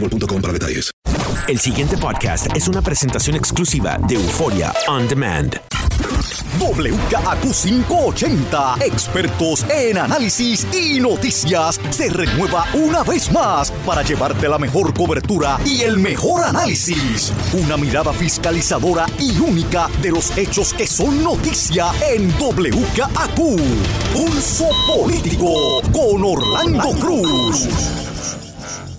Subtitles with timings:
[0.00, 0.90] boostmobile.com para detalles.
[1.48, 5.60] El siguiente podcast es una presentación exclusiva de Euforia On Demand.
[6.58, 14.92] WKAQ580, expertos en análisis y noticias, se renueva una vez más para llevarte la mejor
[14.94, 17.32] cobertura y el mejor análisis.
[17.52, 23.36] Una mirada fiscalizadora y única de los hechos que son noticia en WKAQ.
[24.14, 27.68] Pulso Político con Orlando Cruz.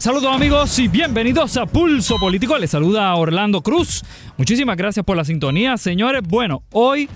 [0.08, 2.58] Saludos amigos y bienvenidos a Pulso Político.
[2.58, 4.06] Les saluda Orlando Cruz.
[4.38, 6.22] Muchísimas gracias por la sintonía, señores.
[6.26, 7.10] Bueno, hoy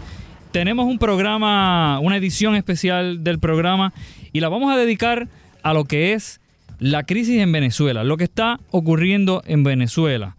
[0.52, 3.94] tenemos un programa, una edición especial del programa
[4.34, 5.30] y la vamos a dedicar
[5.64, 6.42] a lo que es
[6.80, 10.36] la crisis en Venezuela, lo que está ocurriendo en Venezuela.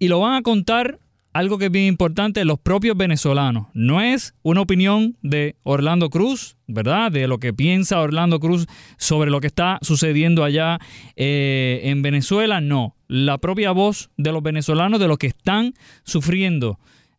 [0.00, 0.98] Y lo van a contar
[1.36, 3.66] algo que es bien importante, los propios venezolanos.
[3.74, 7.12] No es una opinión de Orlando Cruz, ¿verdad?
[7.12, 8.66] De lo que piensa Orlando Cruz
[8.96, 10.78] sobre lo que está sucediendo allá
[11.14, 12.62] eh, en Venezuela.
[12.62, 15.74] No, la propia voz de los venezolanos, de los que están
[16.04, 16.78] sufriendo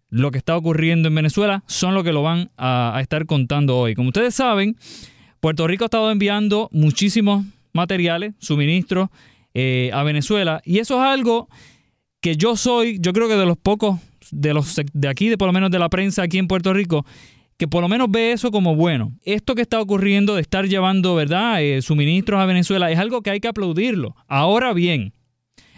[0.09, 3.93] lo que está ocurriendo en Venezuela, son los que lo van a, estar contando hoy.
[3.93, 4.77] Como ustedes saben,
[5.41, 9.09] Puerto Rico ha estado enviando muchísimos materiales, suministros
[9.53, 11.49] eh, a Venezuela y eso es algo
[12.21, 13.99] que yo soy, yo creo que de los pocos,
[14.31, 17.05] de los de aquí, de por lo menos de la prensa aquí en Puerto Rico,
[17.57, 19.13] que por lo menos ve eso como bueno.
[19.23, 23.31] Esto que está ocurriendo de estar llevando, ¿verdad?, eh, suministros a Venezuela es algo que
[23.31, 24.15] hay que aplaudirlo.
[24.27, 25.13] Ahora bien,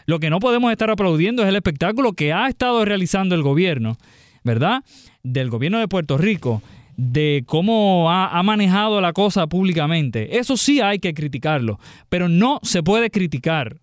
[0.05, 3.97] lo que no podemos estar aplaudiendo es el espectáculo que ha estado realizando el gobierno,
[4.43, 4.83] ¿verdad?,
[5.23, 6.61] del gobierno de Puerto Rico,
[6.97, 10.37] de cómo ha, ha manejado la cosa públicamente.
[10.37, 11.79] Eso sí hay que criticarlo,
[12.09, 13.79] pero no se puede criticar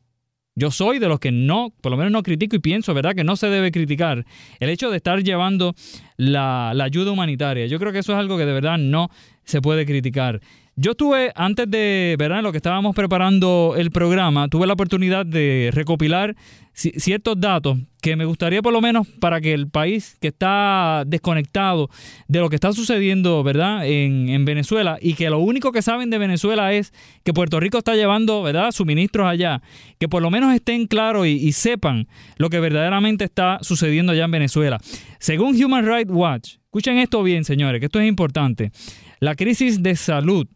[0.57, 3.25] yo soy de los que no, por lo menos no critico y pienso, ¿verdad?, que
[3.25, 4.25] no se debe criticar
[4.59, 5.75] el hecho de estar llevando
[6.17, 7.67] la, la, ayuda humanitaria.
[7.67, 9.11] Yo creo que eso es algo que de verdad no
[9.45, 10.41] se puede criticar.
[10.79, 15.71] Yo tuve, antes de, ¿verdad?, lo que estábamos preparando el programa, tuve la oportunidad de
[15.73, 16.37] recopilar
[16.75, 21.89] ciertos datos que me gustaría por lo menos para que el país que está desconectado
[22.29, 26.11] de lo que está sucediendo, ¿verdad?, en, en, Venezuela y que lo único que saben
[26.11, 26.93] de Venezuela es
[27.25, 29.63] que Puerto Rico está llevando, ¿verdad?, suministros allá,
[29.99, 32.07] que por lo menos estén claros y, y sepan
[32.37, 34.79] lo que verdaderamente está sucediendo allá en Venezuela.
[35.21, 38.73] Según Human Rights Watch, escuchen esto bien, señores, que esto es importante.
[39.21, 40.47] La crisis de salud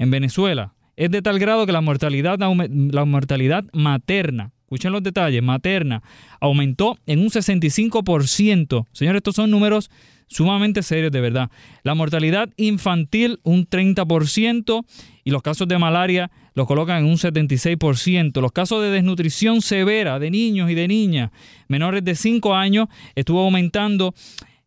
[0.00, 5.42] en Venezuela es de tal grado que la mortalidad, la mortalidad materna, escuchen los detalles,
[5.42, 6.02] materna,
[6.40, 8.86] aumentó en un 65%.
[8.92, 9.90] Señores, estos son números
[10.26, 11.50] sumamente serios de verdad.
[11.82, 14.84] La mortalidad infantil un 30%
[15.24, 18.40] y los casos de malaria los colocan en un 76%.
[18.40, 21.30] Los casos de desnutrición severa de niños y de niñas
[21.68, 24.14] menores de 5 años estuvo aumentando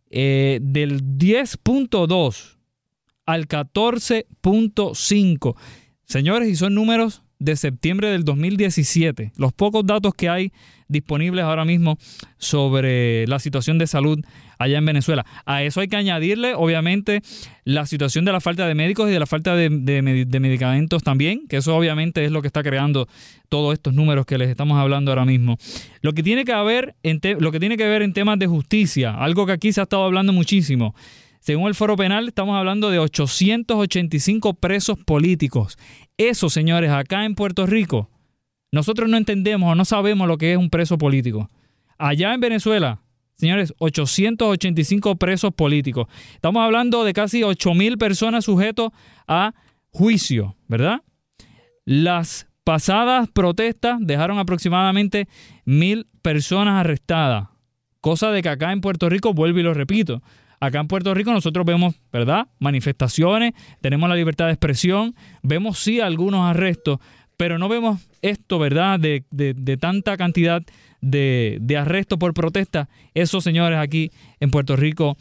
[0.10, 2.53] eh, del 10.2
[3.26, 5.56] al 14.5.
[6.06, 9.34] Señores, y son números de septiembre del 2017.
[9.36, 10.54] Los pocos datos que hay
[10.88, 11.98] disponibles ahora mismo
[12.38, 14.20] sobre la situación de salud
[14.60, 15.26] allá en Venezuela.
[15.46, 17.22] A eso hay que añadirle, obviamente,
[17.66, 21.58] la situación de la falta de médicos y de la falta de, medicamentos también, que
[21.58, 23.10] eso obviamente es lo que está creando
[23.50, 25.58] todos estos números que les estamos hablando ahora mismo.
[26.02, 26.96] Lo que tiene que haber
[27.40, 30.06] lo que tiene que ver en temas de justicia, algo que aquí se ha estado
[30.06, 30.96] hablando muchísimo.
[31.44, 35.78] Según el Foro Penal, estamos hablando de 885 presos políticos.
[36.16, 38.10] Eso, señores, acá en Puerto Rico,
[38.72, 41.50] nosotros no entendemos o no sabemos lo que es un preso político.
[41.98, 43.02] Allá en Venezuela,
[43.36, 46.08] señores, 885 presos políticos.
[46.34, 48.92] Estamos hablando de casi 8.000 personas sujetos
[49.28, 49.54] a
[49.90, 51.02] juicio, ¿verdad?
[51.84, 55.28] Las pasadas protestas dejaron aproximadamente
[55.66, 57.50] mil personas arrestadas.
[58.00, 60.24] Cosa de que acá en Puerto Rico, vuelvo y lo repito,
[60.64, 62.48] Acá en Puerto Rico nosotros vemos, ¿verdad?
[62.58, 63.52] Manifestaciones,
[63.82, 67.00] tenemos la libertad de expresión, vemos sí algunos arrestos,
[67.36, 68.98] pero no vemos esto, ¿verdad?
[68.98, 70.62] De, tanta cantidad
[71.02, 72.88] de, de arrestos por protesta.
[73.14, 75.18] Eso, señores, aquí en Puerto Rico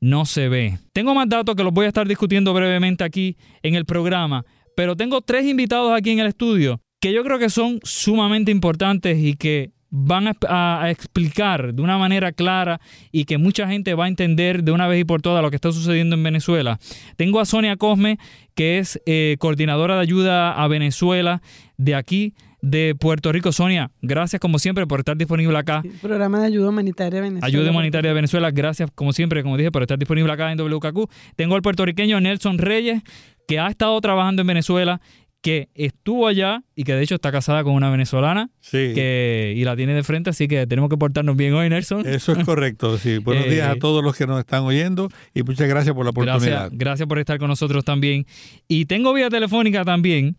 [0.00, 0.78] no se ve.
[0.94, 4.46] Tengo más datos que los voy a estar discutiendo brevemente aquí en el programa,
[4.76, 9.18] pero tengo tres invitados aquí en el estudio que yo creo que son sumamente importantes
[9.18, 12.80] y que van a, explicar de una manera clara
[13.12, 15.56] y que mucha gente va a entender de una vez y por todas lo que
[15.56, 16.78] está sucediendo en Venezuela.
[17.16, 18.18] Tengo a Sonia Cosme,
[18.54, 21.40] que es eh, coordinadora de ayuda a Venezuela
[21.78, 23.52] de aquí de Puerto Rico.
[23.52, 25.82] Sonia, gracias como siempre por estar disponible acá.
[26.02, 27.46] programa de ayuda humanitaria de Venezuela.
[27.46, 31.08] Ayuda humanitaria de Venezuela, gracias como siempre, como dije, por estar disponible acá en WKQ.
[31.36, 33.02] Tengo al puertorriqueño Nelson Reyes,
[33.48, 35.00] que ha estado trabajando en Venezuela
[35.46, 38.90] que estuvo allá y que de hecho está casada con una venezolana sí.
[38.96, 42.04] que, y la tiene de frente, así que tenemos que portarnos bien hoy, Nelson.
[42.04, 43.18] Eso es correcto, sí.
[43.22, 46.10] Buenos días a eh, todos los que nos están oyendo y muchas gracias por la
[46.10, 46.40] oportunidad.
[46.40, 48.26] Gracias, gracias por estar con nosotros también.
[48.66, 50.36] Y tengo vía telefónica también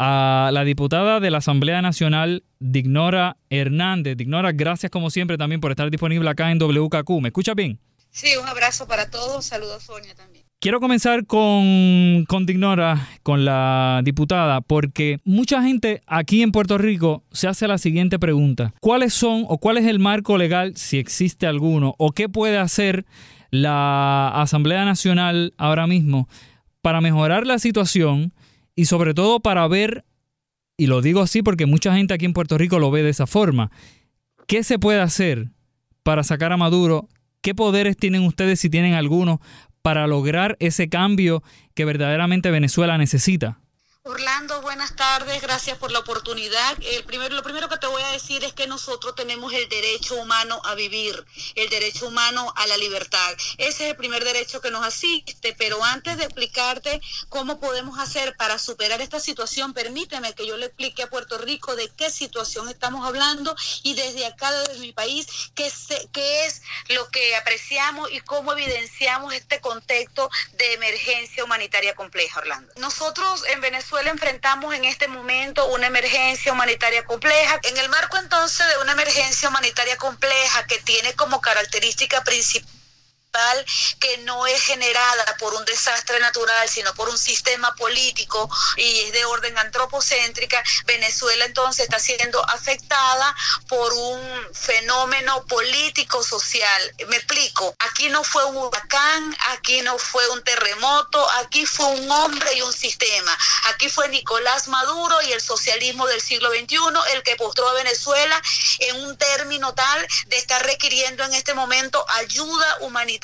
[0.00, 4.16] a la diputada de la Asamblea Nacional, Dignora Hernández.
[4.16, 7.20] Dignora, gracias como siempre también por estar disponible acá en WKQ.
[7.20, 7.78] ¿Me escuchas bien?
[8.10, 9.44] Sí, un abrazo para todos.
[9.44, 10.44] Saludos, Sonia, también.
[10.60, 17.24] Quiero comenzar con, con Dignora, con la diputada, porque mucha gente aquí en Puerto Rico
[17.32, 18.74] se hace la siguiente pregunta.
[18.80, 23.06] ¿Cuáles son o cuál es el marco legal, si existe alguno, o qué puede hacer
[23.50, 26.28] la Asamblea Nacional ahora mismo
[26.82, 28.34] para mejorar la situación
[28.74, 30.04] y sobre todo para ver,
[30.76, 33.26] y lo digo así porque mucha gente aquí en Puerto Rico lo ve de esa
[33.26, 33.70] forma,
[34.46, 35.48] ¿qué se puede hacer
[36.02, 37.08] para sacar a Maduro?
[37.42, 39.40] ¿Qué poderes tienen ustedes, si tienen alguno,
[39.82, 41.42] para lograr ese cambio
[41.74, 43.60] que verdaderamente Venezuela necesita?
[44.02, 46.74] Orlando, buenas tardes, gracias por la oportunidad.
[46.80, 50.14] El primero, lo primero que te voy a decir es que nosotros tenemos el derecho
[50.14, 51.22] humano a vivir,
[51.54, 53.34] el derecho humano a la libertad.
[53.58, 58.34] Ese es el primer derecho que nos asiste, pero antes de explicarte cómo podemos hacer
[58.38, 62.70] para superar esta situación, permíteme que yo le explique a Puerto Rico de qué situación
[62.70, 65.70] estamos hablando y desde acá, desde mi país, qué,
[66.10, 72.72] qué es lo que apreciamos y cómo evidenciamos este contexto de emergencia humanitaria compleja, Orlando.
[72.76, 77.58] Nosotros en Venezuela Venezuela enfrentamos en este momento una emergencia humanitaria compleja.
[77.64, 82.79] En el marco entonces de una emergencia humanitaria compleja que tiene como característica principal
[84.00, 89.12] que no es generada por un desastre natural, sino por un sistema político y es
[89.12, 93.34] de orden antropocéntrica, Venezuela entonces está siendo afectada
[93.68, 94.20] por un
[94.52, 96.94] fenómeno político social.
[97.08, 102.10] Me explico, aquí no fue un huracán, aquí no fue un terremoto, aquí fue un
[102.10, 103.36] hombre y un sistema.
[103.66, 106.78] Aquí fue Nicolás Maduro y el socialismo del siglo XXI
[107.12, 108.40] el que postró a Venezuela
[108.80, 113.19] en un término tal de estar requiriendo en este momento ayuda humanitaria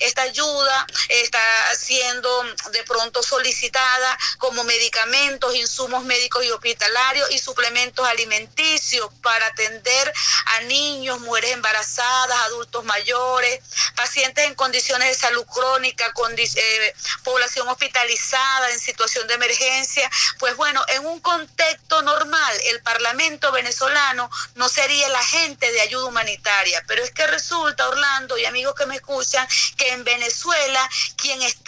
[0.00, 8.06] esta ayuda está siendo de pronto solicitada como medicamentos, insumos médicos y hospitalarios y suplementos
[8.06, 10.12] alimenticios para atender
[10.46, 13.60] a niños, mujeres embarazadas, adultos mayores,
[13.94, 20.10] pacientes en condiciones de salud crónica, con, eh, población hospitalizada en situación de emergencia.
[20.38, 26.06] Pues bueno, en un contexto normal, el Parlamento venezolano no sería el agente de ayuda
[26.06, 31.42] humanitaria, pero es que resulta, Orlando y amigos que me escuchan, que en Venezuela quien
[31.42, 31.65] está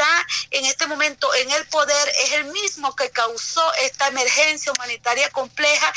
[0.50, 5.93] en este momento en el poder es el mismo que causó esta emergencia humanitaria compleja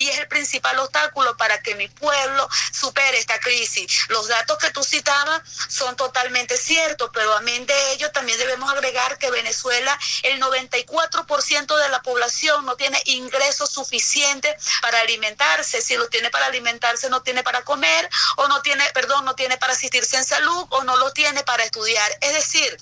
[0.00, 4.08] y es el principal obstáculo para que mi pueblo supere esta crisis.
[4.08, 8.72] Los datos que tú citabas son totalmente ciertos, pero a mí de ello también debemos
[8.72, 15.82] agregar que Venezuela, el 94% de la población no tiene ingresos suficientes para alimentarse.
[15.82, 19.58] Si lo tiene para alimentarse, no tiene para comer, o no tiene, perdón, no tiene
[19.58, 22.10] para asistirse en salud, o no lo tiene para estudiar.
[22.22, 22.78] Es decir,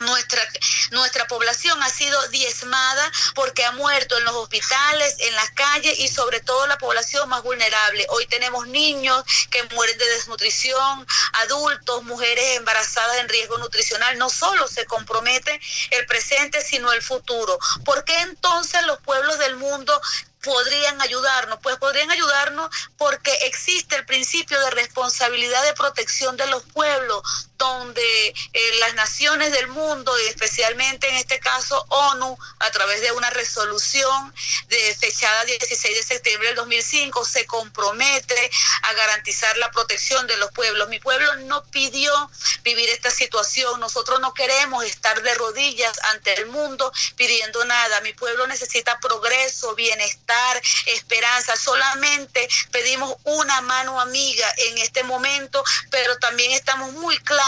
[0.00, 0.42] nuestra,
[0.90, 6.08] nuestra población ha sido diezmada porque ha muerto en los hospitales, en las calles y
[6.08, 8.06] sobre todo la población más vulnerable.
[8.10, 11.06] Hoy tenemos niños que mueren de desnutrición,
[11.44, 14.18] adultos, mujeres embarazadas en riesgo nutricional.
[14.18, 15.60] No solo se compromete
[15.90, 17.58] el presente, sino el futuro.
[17.84, 20.00] ¿Por qué entonces los pueblos del mundo
[20.42, 21.58] podrían ayudarnos?
[21.62, 27.22] Pues podrían ayudarnos porque existe el principio de responsabilidad de protección de los pueblos,
[27.58, 33.12] donde eh, las naciones del mundo, y especialmente en este caso ONU, a través de
[33.12, 34.34] una resolución
[34.68, 38.50] de fechada 16 de septiembre del 2005, se compromete
[38.82, 40.88] a garantizar la protección de los pueblos.
[40.88, 42.12] Mi pueblo no pidió
[42.62, 48.00] vivir esta situación, nosotros no queremos estar de rodillas ante el mundo pidiendo nada.
[48.02, 51.56] Mi pueblo necesita progreso, bienestar, esperanza.
[51.56, 57.45] Solamente pedimos una mano amiga en este momento, pero también estamos muy claros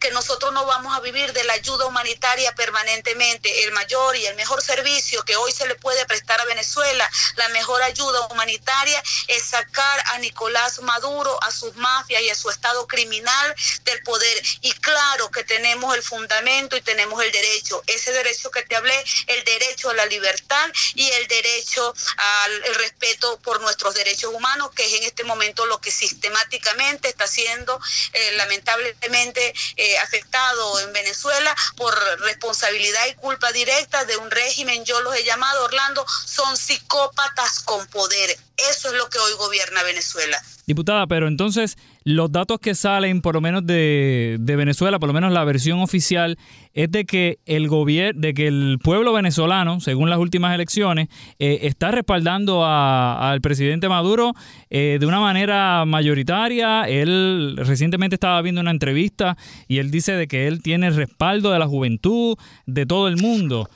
[0.00, 3.64] que nosotros no vamos a vivir de la ayuda humanitaria permanentemente.
[3.64, 7.48] El mayor y el mejor servicio que hoy se le puede prestar a Venezuela, la
[7.50, 12.86] mejor ayuda humanitaria es sacar a Nicolás Maduro, a sus mafias y a su estado
[12.86, 14.42] criminal del poder.
[14.62, 19.04] Y claro que tenemos el fundamento y tenemos el derecho, ese derecho que te hablé,
[19.26, 24.84] el derecho a la libertad y el derecho al respeto por nuestros derechos humanos, que
[24.84, 27.80] es en este momento lo que sistemáticamente está haciendo
[28.12, 35.00] eh, lamentablemente eh, afectado en Venezuela por responsabilidad y culpa directa de un régimen, yo
[35.02, 38.36] los he llamado, Orlando, son psicópatas con poder.
[38.70, 40.40] Eso es lo que hoy gobierna Venezuela.
[40.66, 45.32] Diputada, pero entonces los datos que salen, por lo menos de, Venezuela, por lo menos
[45.32, 46.38] la versión oficial,
[46.74, 51.60] es de que el gobierno, de que el pueblo venezolano, según las últimas elecciones, eh,
[51.62, 54.32] está respaldando al presidente Maduro
[54.70, 56.82] eh, de una manera mayoritaria.
[56.82, 59.36] Él recientemente estaba viendo una entrevista
[59.68, 63.70] y él dice de que él tiene respaldo de la juventud, de todo el mundo.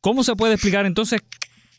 [0.00, 1.20] ¿Cómo se puede explicar entonces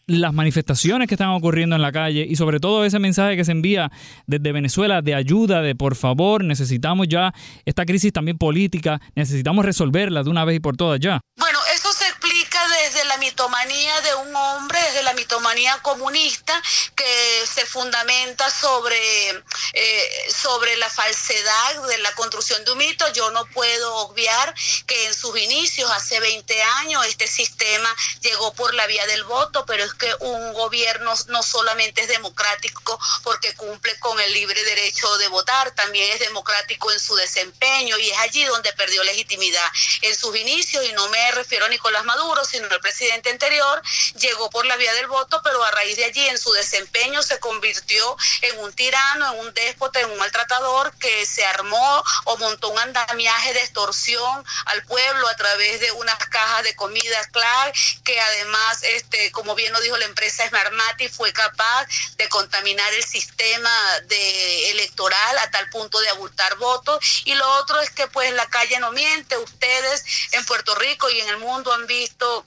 [0.07, 3.51] las manifestaciones que están ocurriendo en la calle y sobre todo ese mensaje que se
[3.51, 3.91] envía
[4.27, 7.33] desde Venezuela de ayuda, de por favor, necesitamos ya
[7.65, 11.21] esta crisis también política, necesitamos resolverla de una vez y por todas ya.
[12.91, 16.61] Desde la mitomanía de un hombre, desde la mitomanía comunista
[16.95, 19.29] que se fundamenta sobre,
[19.73, 23.07] eh, sobre la falsedad de la construcción de un mito.
[23.13, 24.53] Yo no puedo obviar
[24.87, 29.65] que en sus inicios, hace 20 años, este sistema llegó por la vía del voto,
[29.65, 35.17] pero es que un gobierno no solamente es democrático porque cumple con el libre derecho
[35.17, 39.71] de votar, también es democrático en su desempeño y es allí donde perdió legitimidad
[40.01, 43.81] en sus inicios, y no me refiero a Nicolás Maduro, sino al presidente anterior,
[44.19, 47.39] llegó por la vía del voto, pero a raíz de allí en su desempeño se
[47.39, 52.69] convirtió en un tirano, en un déspota, en un maltratador que se armó o montó
[52.69, 57.73] un andamiaje de extorsión al pueblo a través de unas cajas de comida Clark,
[58.03, 63.03] que además, este, como bien lo dijo la empresa Smartmati, fue capaz de contaminar el
[63.03, 63.71] sistema
[64.05, 66.99] de electoral a tal punto de abultar votos.
[67.25, 69.37] Y lo otro es que pues la calle no miente.
[69.37, 72.45] Ustedes en Puerto Rico y en el mundo han visto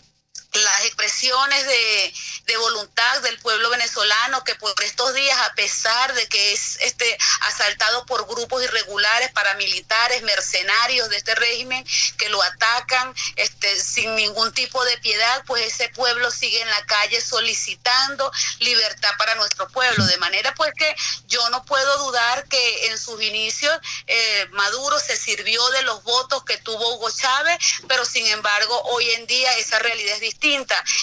[0.55, 2.15] las expresiones de,
[2.57, 8.07] voluntad del pueblo venezolano que por estos días, a pesar de que es este asaltado
[8.07, 11.85] por grupos irregulares, paramilitares, mercenarios de este régimen,
[12.17, 16.87] que lo atacan este, sin ningún tipo de piedad, pues ese pueblo sigue en la
[16.87, 18.31] calle solicitando
[18.61, 20.07] libertad para nuestro pueblo.
[20.07, 20.95] De manera pues que
[21.27, 26.45] yo no puedo dudar que en sus inicios eh, Maduro se sirvió de los votos
[26.45, 27.59] que tuvo Hugo Chávez,
[27.89, 30.44] pero sin embargo hoy en día esa realidad es distinta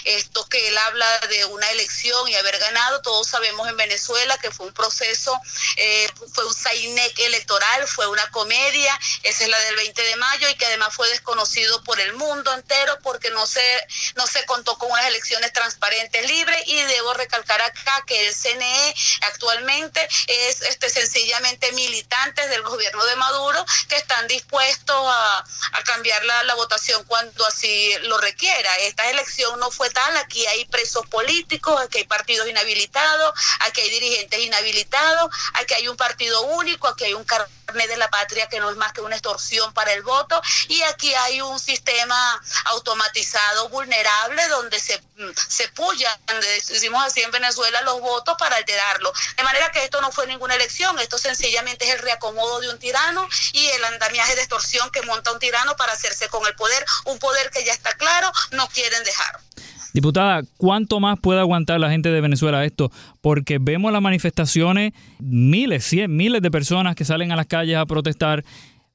[0.06, 4.52] esto que él habla de una elección y haber ganado, todos sabemos en Venezuela que
[4.52, 5.40] fue un proceso,
[5.78, 10.50] eh, fue un Sainec electoral, fue una comedia, esa es la del 20 de mayo
[10.50, 13.64] y que además fue desconocido por el mundo entero porque no se,
[14.16, 18.96] no se contó con unas elecciones transparentes, libres y debo recalcar acá que el CNE
[19.22, 25.44] actualmente es este, sencillamente militantes del gobierno de Maduro que están dispuestos a,
[25.74, 28.76] a cambiar la, la votación cuando así lo requiera.
[28.82, 33.90] Estas elecciones no fue tal, aquí hay presos políticos, aquí hay partidos inhabilitados, aquí hay
[33.90, 37.24] dirigentes inhabilitados, aquí hay un partido único, aquí hay un
[37.72, 40.82] carnet de la patria que no es más que una extorsión para el voto y
[40.84, 45.02] aquí hay un sistema automatizado vulnerable donde se,
[45.48, 46.20] se pullan,
[46.68, 49.12] decimos así en Venezuela, los votos para alterarlo.
[49.38, 52.80] De manera que esto no fue ninguna elección, esto sencillamente es el reacomodo de un
[52.80, 56.86] tirano y el andamiaje de extorsión que monta un tirano para hacerse con el poder,
[57.06, 59.40] un poder que ya está claro, no quieren dejar
[59.94, 62.92] Diputada, ¿cuánto más puede aguantar la gente de Venezuela esto?
[63.22, 67.86] Porque vemos las manifestaciones, miles, cien, miles de personas que salen a las calles a
[67.86, 68.44] protestar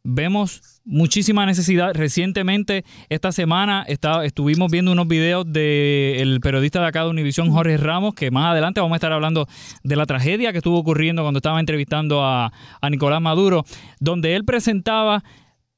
[0.06, 1.92] vemos muchísima necesidad.
[1.94, 3.84] Recientemente, esta semana,
[4.24, 8.80] estuvimos viendo unos videos del periodista de acá de Univisión, Jorge Ramos, que más adelante
[8.80, 9.48] vamos a estar hablando
[9.82, 12.52] de la tragedia que estuvo ocurriendo cuando estaba entrevistando a
[12.88, 13.64] Nicolás Maduro,
[13.98, 15.24] donde él presentaba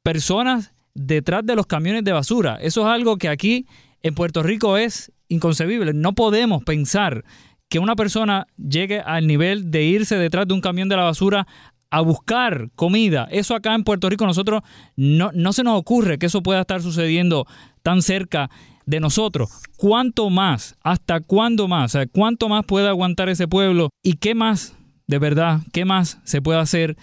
[0.03, 2.59] personas detrás de los camiones de basura.
[2.61, 3.67] Eso es algo que aquí
[4.02, 5.93] en Puerto Rico es inconcebible.
[5.93, 7.25] No podemos pensar
[7.69, 11.47] que una persona llegue al nivel de irse detrás de un camión de la basura
[11.90, 13.28] a buscar comida.
[13.31, 14.62] Eso acá en Puerto Rico nosotros
[14.97, 17.47] no, no se nos ocurre que eso pueda estar sucediendo
[17.83, 18.50] tan cerca
[18.87, 19.50] de nosotros.
[19.76, 20.76] ¿Cuánto más?
[20.83, 21.97] ¿Hasta cuándo más?
[22.12, 23.90] ¿Cuánto más puede aguantar ese pueblo?
[24.02, 24.75] ¿Y qué más,
[25.07, 26.97] de verdad, qué más se puede hacer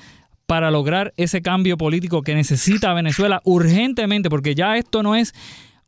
[0.47, 4.29] para lograr ese cambio político que necesita Venezuela urgentemente?
[4.29, 5.33] Porque ya esto no es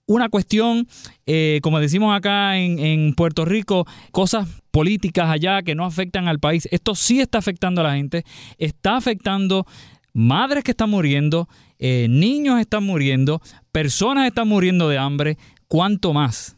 [0.07, 0.87] una cuestión,
[1.25, 6.67] eh, como decimos acá en, Puerto Rico, cosas políticas allá que no afectan al país.
[6.71, 8.25] Esto sí está afectando a la gente,
[8.57, 9.67] está afectando
[10.13, 11.47] madres que están muriendo,
[11.77, 15.37] eh, niños están muriendo, personas están muriendo de hambre.
[15.67, 16.55] ¿Cuánto más?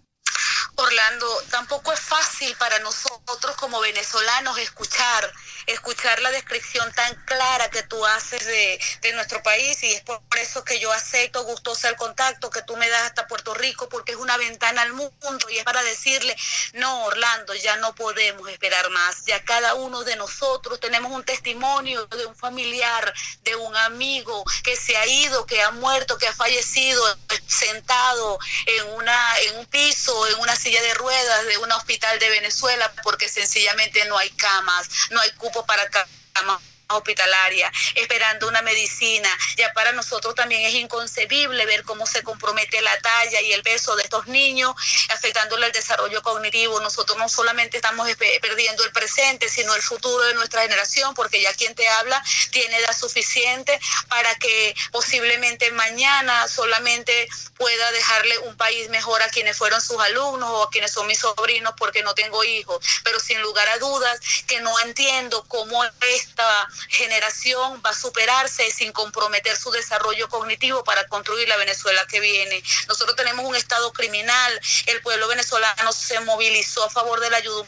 [0.76, 5.24] Orlando, tampoco es fácil para nosotros como venezolanos escuchar
[5.72, 8.80] escuchar la descripción tan clara que tú haces de,
[9.14, 12.88] nuestro país y es por eso que yo acepto gustosa el contacto que tú me
[12.88, 16.36] das hasta Puerto Rico porque es una ventana al mundo y es para decirle,
[16.74, 22.06] no, Orlando, ya no podemos esperar más, ya cada uno de nosotros tenemos un testimonio
[22.06, 26.34] de un familiar, de un amigo que se ha ido, que ha muerto, que ha
[26.34, 27.04] fallecido
[27.48, 32.30] sentado en, una, en un piso, en una silla de ruedas de un hospital de
[32.30, 36.62] Venezuela porque sencillamente no hay camas, no hay cupo para cama
[36.96, 39.30] hospitalaria, esperando una medicina.
[39.58, 43.96] Ya para nosotros también es inconcebible ver cómo se compromete la talla y el peso
[43.96, 44.74] de estos niños,
[45.10, 46.80] afectándole el desarrollo cognitivo.
[46.80, 48.08] Nosotros no solamente estamos
[48.42, 52.78] perdiendo el presente, sino el futuro de nuestra generación, porque ya quien te habla tiene
[52.78, 57.28] edad suficiente para que posiblemente mañana solamente
[57.58, 61.20] pueda dejarle un país mejor a quienes fueron sus alumnos o a quienes son mis
[61.20, 62.84] sobrinos porque no tengo hijos.
[63.04, 68.92] Pero sin lugar a dudas que no entiendo cómo esta generación va a superarse sin
[68.92, 72.64] comprometer su desarrollo cognitivo para construir la Venezuela que viene.
[72.88, 77.66] Nosotros tenemos un Estado criminal, el pueblo venezolano se movilizó a favor de la ayuda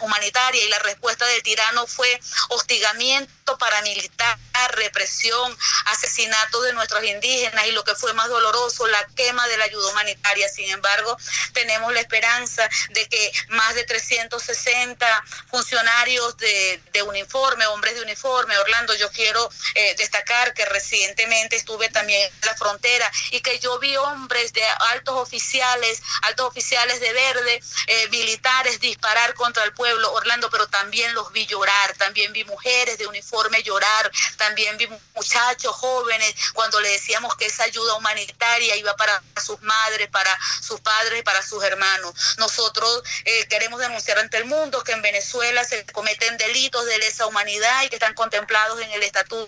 [0.00, 4.38] humanitaria y la respuesta del tirano fue hostigamiento paramilitar,
[4.70, 9.64] represión, asesinato de nuestros indígenas y lo que fue más doloroso, la quema de la
[9.64, 10.48] ayuda humanitaria.
[10.48, 11.16] Sin embargo,
[11.52, 18.43] tenemos la esperanza de que más de 360 funcionarios de, de uniforme, hombres de uniforme,
[18.52, 23.78] Orlando, yo quiero eh, destacar que recientemente estuve también en la frontera y que yo
[23.78, 30.12] vi hombres de altos oficiales, altos oficiales de verde, eh, militares disparar contra el pueblo,
[30.12, 35.74] Orlando, pero también los vi llorar, también vi mujeres de uniforme llorar, también vi muchachos
[35.74, 41.22] jóvenes cuando le decíamos que esa ayuda humanitaria iba para sus madres, para sus padres,
[41.22, 42.14] para sus hermanos.
[42.38, 47.26] Nosotros eh, queremos denunciar ante el mundo que en Venezuela se cometen delitos de lesa
[47.26, 49.46] humanidad y que están contemplados en el Estatuto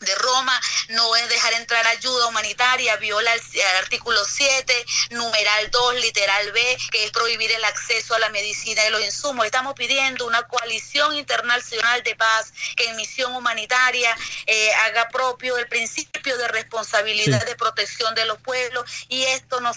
[0.00, 3.40] de Roma, no es dejar entrar ayuda humanitaria, viola el,
[3.78, 8.90] artículo 7, numeral 2, literal B, que es prohibir el acceso a la medicina y
[8.90, 9.44] los insumos.
[9.44, 14.16] Estamos pidiendo una coalición internacional de paz que en misión humanitaria
[14.46, 19.76] eh, haga propio el principio de responsabilidad de protección de los pueblos y esto nos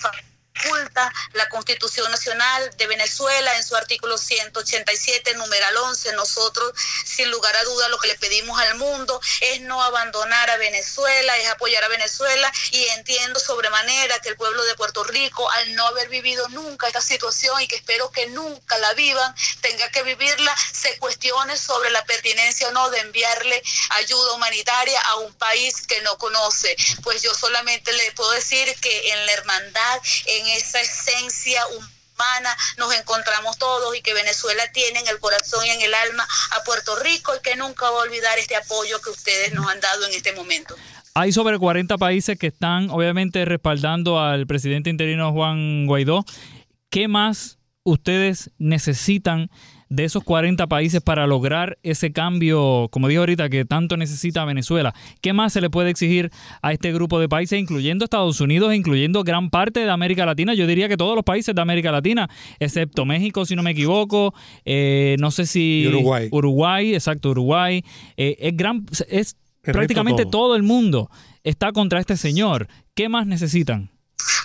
[0.59, 6.13] oculta la Constitución Nacional de Venezuela en su artículo 187, numeral 11.
[6.13, 6.73] Nosotros,
[7.05, 11.37] sin lugar a duda, lo que le pedimos al mundo es no abandonar a Venezuela,
[11.37, 15.87] es apoyar a Venezuela y entiendo sobremanera que el pueblo de Puerto Rico, al no
[15.87, 20.55] haber vivido nunca esta situación y que espero que nunca la vivan, tenga que vivirla,
[20.71, 23.61] se cuestione sobre la pertinencia o no de enviarle
[23.91, 26.75] ayuda humanitaria a un país que no conoce.
[27.01, 32.55] Pues yo solamente le puedo decir que en la hermandad, en en esa esencia humana
[32.77, 36.63] nos encontramos todos y que Venezuela tiene en el corazón y en el alma a
[36.63, 40.05] Puerto Rico y que nunca va a olvidar este apoyo que ustedes nos han dado
[40.05, 40.75] en este momento.
[41.15, 46.25] Hay sobre 40 países que están obviamente respaldando al presidente interino Juan Guaidó.
[46.89, 49.49] ¿Qué más ustedes necesitan
[49.93, 54.95] de esos 40 países para lograr ese cambio, como dijo ahorita, que tanto necesita Venezuela?
[55.21, 56.31] ¿Qué más se le puede exigir
[56.63, 60.55] a este grupo de países, incluyendo Estados Unidos, incluyendo gran parte de América Latina?
[60.55, 62.27] Yo diría que todos los países de América Latina,
[62.59, 64.33] excepto México, si no me equivoco,
[64.65, 65.85] eh, no sé si...
[65.87, 66.27] Uruguay.
[66.31, 67.85] Uruguay, exacto, Uruguay.
[68.17, 70.55] Eh, es gran, es prácticamente todo.
[70.55, 71.11] el mundo
[71.43, 72.67] está contra este señor.
[72.95, 73.91] ¿Qué más necesitan?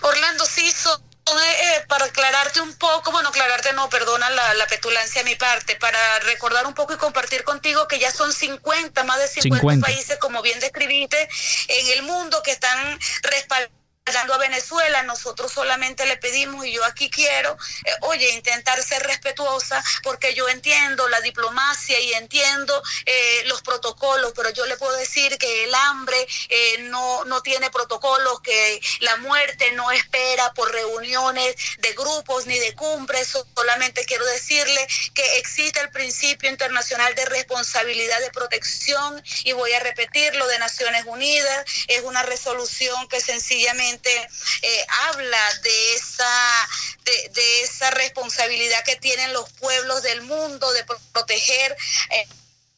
[0.02, 5.31] Orlando, sí, son, eh, para aclararte un poco, bueno, aclararte no, perdona la, petulancia de
[5.31, 9.29] mi parte, para recordar un poco y compartir contigo que ya son 50, más de
[9.29, 9.85] 50.
[9.85, 11.29] países, como bien describiste,
[11.68, 13.77] en el mundo que están respaldando
[14.16, 19.82] a Venezuela, nosotros solamente le pedimos, y yo aquí quiero, eh, oye, intentar ser respetuosa,
[20.02, 25.36] porque yo entiendo la diplomacia y entiendo eh, los protocolos, pero yo le puedo decir
[25.38, 31.54] que el hambre eh, no, no tiene protocolos, que la muerte no espera por reuniones
[31.78, 38.20] de grupos ni de cumbres, solamente quiero decirle que existe el principio internacional de responsabilidad
[38.20, 44.87] de protección, y voy a repetirlo, de Naciones Unidas, es una resolución que sencillamente eh,
[45.06, 46.68] habla de esa,
[47.04, 51.76] de, esa responsabilidad que tienen los pueblos del mundo de proteger.
[52.11, 52.28] Eh,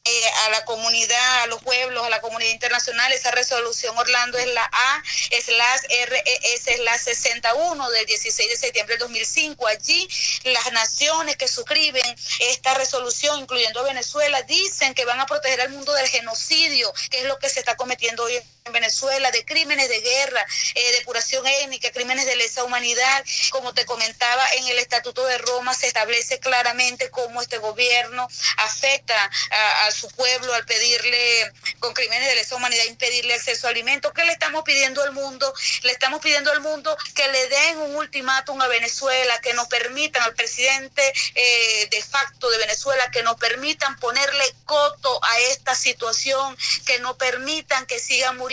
[0.03, 3.13] eh, a la comunidad, a los pueblos, a la comunidad internacional.
[3.13, 8.57] Esa resolución Orlando es la A, es la RES, es la 61 del 16 de
[8.57, 9.67] septiembre del 2005.
[9.67, 10.09] Allí
[10.43, 12.03] las naciones que suscriben
[12.39, 17.25] esta resolución, incluyendo Venezuela, dicen que van a proteger al mundo del genocidio, que es
[17.25, 20.45] lo que se está cometiendo hoy en Venezuela, de crímenes de guerra,
[20.75, 23.25] eh, depuración étnica, crímenes de lesa humanidad.
[23.49, 29.31] Como te comentaba, en el Estatuto de Roma se establece claramente cómo este gobierno afecta
[29.87, 34.13] a, su pueblo al pedirle, con crímenes de lesa humanidad, impedirle acceso a alimentos.
[34.13, 35.51] ¿Qué le estamos pidiendo al mundo?
[35.81, 40.21] Le estamos pidiendo al mundo que le den un ultimátum a Venezuela, que nos permitan
[40.21, 46.55] al presidente eh, de facto de Venezuela, que nos permitan ponerle coto a esta situación,
[46.85, 48.50] que no permitan que siga muriendo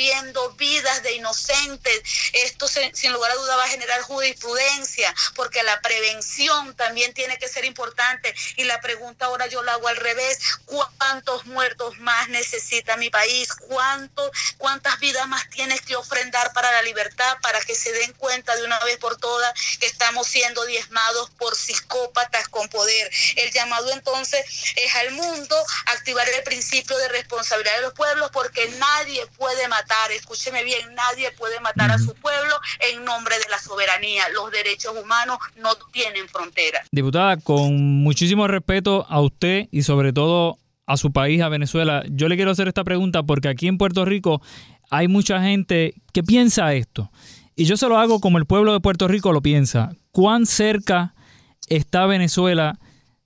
[0.57, 2.03] vidas de inocentes.
[2.33, 7.49] Esto sin lugar a duda va a generar jurisprudencia, porque la prevención también tiene que
[7.49, 8.35] ser importante.
[8.57, 13.49] Y la pregunta ahora yo la hago al revés, ¿cuántos muertos más necesita mi país?
[13.69, 18.55] ¿Cuántos, ¿Cuántas vidas más tienes que ofrendar para la libertad, para que se den cuenta
[18.57, 23.11] de una vez por todas que estamos siendo diezmados por psicópatas con poder?
[23.37, 24.45] El llamado entonces
[24.77, 25.57] es al mundo
[25.87, 31.31] activar el principio de responsabilidad de los pueblos, porque nadie puede matar escúcheme bien, nadie
[31.33, 32.55] puede matar a su pueblo
[32.93, 34.25] en nombre de la soberanía.
[34.35, 36.81] Los derechos humanos no tienen frontera.
[36.93, 42.29] Diputada, con muchísimo respeto a usted y sobre todo a su país, a Venezuela, yo
[42.29, 44.41] le quiero hacer esta pregunta porque aquí en Puerto Rico
[44.91, 47.11] hay mucha gente que piensa esto.
[47.55, 49.91] Y yo se lo hago como el pueblo de Puerto Rico lo piensa.
[50.13, 51.15] ¿Cuán cerca
[51.69, 52.79] está Venezuela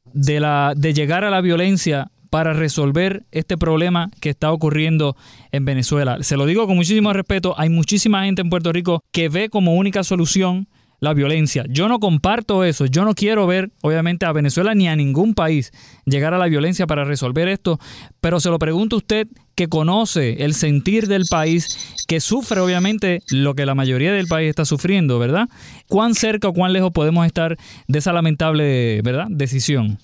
[0.04, 5.16] de, la, de llegar a la violencia para resolver este problema que está ocurriendo
[5.50, 6.16] en Venezuela.
[6.22, 9.74] Se lo digo con muchísimo respeto, hay muchísima gente en Puerto Rico que ve como
[9.74, 10.66] única solución
[10.98, 11.66] la violencia.
[11.68, 15.72] Yo no comparto eso, yo no quiero ver obviamente a Venezuela ni a ningún país
[16.06, 17.78] llegar a la violencia para resolver esto,
[18.22, 23.20] pero se lo pregunto a usted que conoce el sentir del país, que sufre obviamente
[23.28, 25.48] lo que la mayoría del país está sufriendo, ¿verdad?
[25.86, 29.98] ¿Cuán cerca o cuán lejos podemos estar de esa lamentable, ¿verdad?, decisión.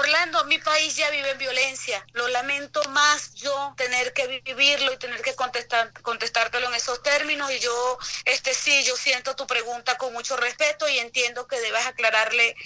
[0.00, 2.04] Orlando, mi país ya vive en violencia.
[2.12, 7.50] Lo lamento más yo tener que vivirlo y tener que contestar, contestártelo en esos términos.
[7.52, 11.84] Y yo, este sí, yo siento tu pregunta con mucho respeto y entiendo que debes
[11.86, 12.56] aclararle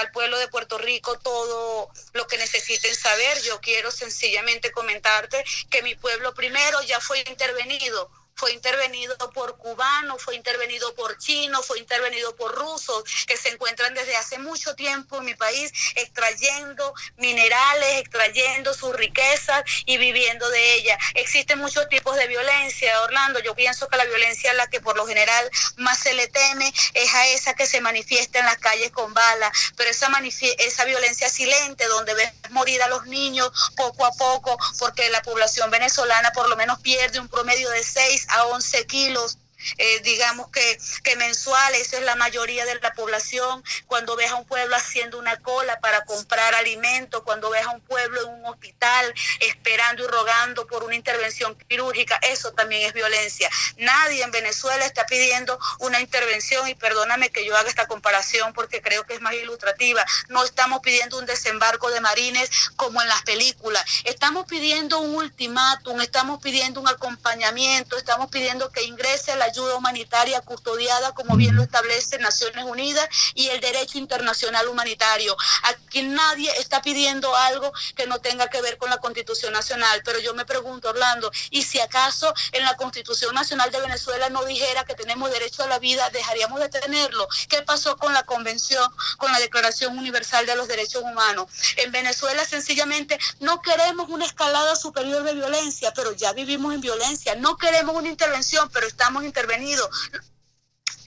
[0.00, 3.40] al pueblo de Puerto Rico todo lo que necesiten saber.
[3.42, 8.10] Yo quiero sencillamente comentarte que mi pueblo primero ya fue intervenido
[8.44, 13.94] fue intervenido por cubanos, fue intervenido por chinos, fue intervenido por rusos, que se encuentran
[13.94, 20.74] desde hace mucho tiempo en mi país extrayendo minerales, extrayendo sus riquezas y viviendo de
[20.74, 20.98] ellas.
[21.14, 23.40] Existen muchos tipos de violencia, Orlando.
[23.40, 26.70] Yo pienso que la violencia a la que por lo general más se le teme
[26.92, 30.12] es a esa que se manifiesta en las calles con balas, pero esa,
[30.58, 35.70] esa violencia silente donde ves morir a los niños poco a poco, porque la población
[35.70, 39.38] venezolana por lo menos pierde un promedio de seis a 11 kilos
[39.78, 44.36] eh, digamos que, que mensual, eso es la mayoría de la población, cuando ves a
[44.36, 48.46] un pueblo haciendo una cola para comprar alimentos, cuando ves a un pueblo en un
[48.46, 53.50] hospital esperando y rogando por una intervención quirúrgica, eso también es violencia.
[53.76, 58.80] Nadie en Venezuela está pidiendo una intervención y perdóname que yo haga esta comparación porque
[58.80, 60.04] creo que es más ilustrativa.
[60.28, 63.84] No estamos pidiendo un desembarco de marines como en las películas.
[64.04, 70.40] Estamos pidiendo un ultimátum, estamos pidiendo un acompañamiento, estamos pidiendo que ingrese la ayuda humanitaria
[70.40, 75.36] custodiada, como bien lo establece Naciones Unidas y el derecho internacional humanitario.
[75.62, 80.18] Aquí nadie está pidiendo algo que no tenga que ver con la Constitución Nacional, pero
[80.18, 84.84] yo me pregunto, Orlando, ¿y si acaso en la Constitución Nacional de Venezuela no dijera
[84.84, 87.28] que tenemos derecho a la vida, dejaríamos de tenerlo?
[87.48, 91.46] ¿Qué pasó con la Convención, con la Declaración Universal de los Derechos Humanos?
[91.76, 97.36] En Venezuela sencillamente no queremos una escalada superior de violencia, pero ya vivimos en violencia.
[97.36, 99.88] No queremos una intervención, pero estamos intervenido.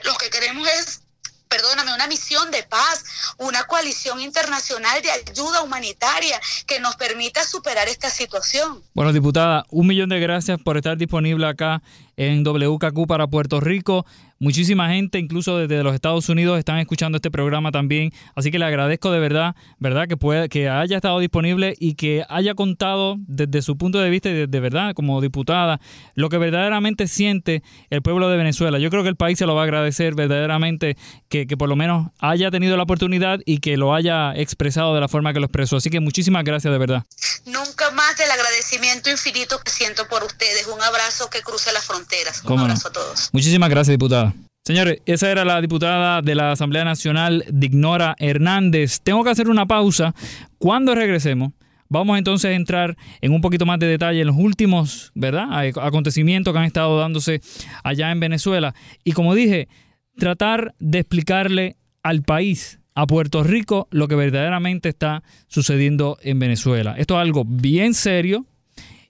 [0.05, 1.01] Lo que queremos es
[1.49, 3.05] perdóname, una misión de paz,
[3.37, 8.83] una coalición internacional de ayuda humanitaria que nos permita superar esta situación.
[8.93, 11.81] Bueno, diputada, un millón de gracias por estar disponible acá
[12.17, 14.05] en WKQ para Puerto Rico.
[14.39, 18.11] Muchísima gente, incluso desde los Estados Unidos, están escuchando este programa también.
[18.35, 22.23] Así que le agradezco de verdad, verdad, que pueda, que haya estado disponible y que
[22.29, 25.79] haya contado desde su punto de vista y de, verdad, como diputada,
[26.13, 28.77] lo que verdaderamente siente el pueblo de Venezuela.
[28.79, 30.97] Yo creo que el país se lo va a agradecer verdaderamente
[31.29, 35.01] que, que por lo menos haya tenido la oportunidad y que lo haya expresado de
[35.01, 35.77] la forma que lo expresó.
[35.77, 37.03] Así que muchísimas gracias de verdad.
[37.45, 40.67] Nunca más del agradecimiento infinito que siento por ustedes.
[40.67, 42.43] Un abrazo que cruce las fronteras.
[42.43, 43.29] Un abrazo a todos.
[43.31, 44.26] Muchísimas gracias, diputada.
[44.67, 48.99] Señores, esa era la diputada de la Asamblea Nacional, Dignora Hernández.
[49.01, 50.13] Tengo que hacer una pausa.
[50.57, 51.53] Cuando regresemos,
[51.87, 55.47] vamos entonces a entrar en un poquito más de detalle en los últimos, ¿verdad?
[55.81, 57.39] Acontecimientos que han estado dándose
[57.81, 58.75] allá en Venezuela.
[59.05, 59.69] Y como dije,
[60.17, 66.93] tratar de explicarle al país, a Puerto Rico, lo que verdaderamente está sucediendo en Venezuela.
[66.97, 68.45] Esto es algo bien serio,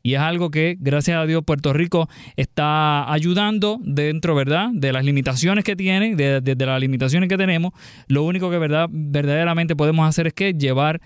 [0.07, 5.03] y es algo que, gracias a Dios, Puerto Rico está ayudando dentro, ¿verdad?, de las
[5.03, 7.73] limitaciones que tiene, de, las limitaciones que tenemos.
[8.07, 11.01] Lo único que verdad, verdaderamente podemos hacer es que llevar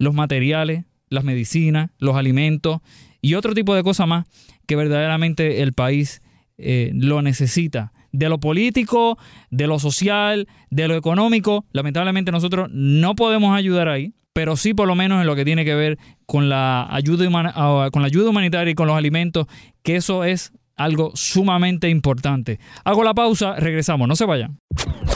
[0.00, 2.80] los materiales, las medicinas, los alimentos
[3.22, 4.26] y otro tipo de cosas más
[4.66, 6.20] que verdaderamente el país
[6.58, 9.16] eh, lo necesita de lo político,
[9.50, 11.66] de lo social, de lo económico.
[11.70, 15.64] Lamentablemente nosotros no podemos ayudar ahí pero sí por lo menos en lo que tiene
[15.64, 19.46] que ver con la ayuda, ah, con la ayuda humanitaria y con los alimentos,
[19.82, 22.58] que eso es algo sumamente importante.
[22.84, 24.58] Hago la pausa, regresamos, no se vayan.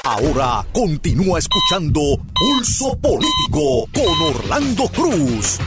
[0.04, 2.00] Ahora continúa escuchando
[2.34, 5.58] Pulso Político con Orlando Cruz.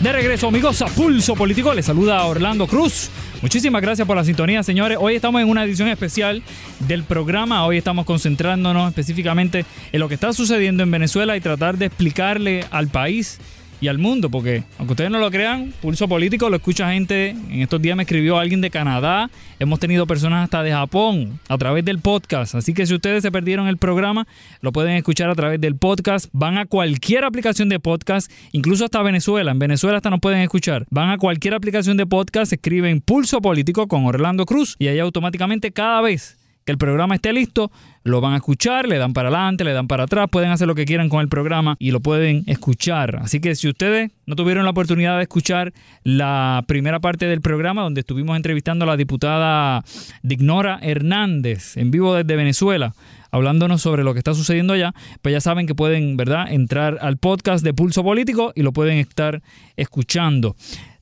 [0.00, 1.74] De regreso, amigos, a Pulso Político.
[1.74, 3.10] Les saluda Orlando Cruz.
[3.42, 4.96] Muchísimas gracias por la sintonía, señores.
[5.00, 6.42] Hoy estamos en una edición especial
[6.80, 7.66] del programa.
[7.66, 12.64] Hoy estamos concentrándonos específicamente en lo que está sucediendo en Venezuela y tratar de explicarle
[12.70, 13.38] al país
[13.80, 17.30] y al mundo, porque aunque ustedes no lo crean, Pulso Político lo escucha gente.
[17.30, 21.58] En estos días me escribió alguien de Canadá, hemos tenido personas hasta de Japón a
[21.58, 22.54] través del podcast.
[22.54, 24.26] Así que si ustedes se perdieron el programa,
[24.60, 26.28] lo pueden escuchar a través del podcast.
[26.32, 29.52] Van a cualquier aplicación de podcast, incluso hasta Venezuela.
[29.52, 30.86] En Venezuela hasta nos pueden escuchar.
[30.90, 35.72] Van a cualquier aplicación de podcast, escriben Pulso Político con Orlando Cruz y ahí automáticamente
[35.72, 37.70] cada vez que el programa esté listo,
[38.02, 40.74] lo van a escuchar, le dan para adelante, le dan para atrás, pueden hacer lo
[40.74, 43.20] que quieran con el programa y lo pueden escuchar.
[43.22, 47.82] Así que si ustedes no tuvieron la oportunidad de escuchar la primera parte del programa
[47.82, 49.84] donde estuvimos entrevistando a la diputada
[50.22, 52.94] Dignora Hernández en vivo desde Venezuela,
[53.30, 57.16] hablándonos sobre lo que está sucediendo allá, pues ya saben que pueden, ¿verdad?, entrar al
[57.16, 59.40] podcast de Pulso Político y lo pueden estar
[59.76, 60.56] escuchando.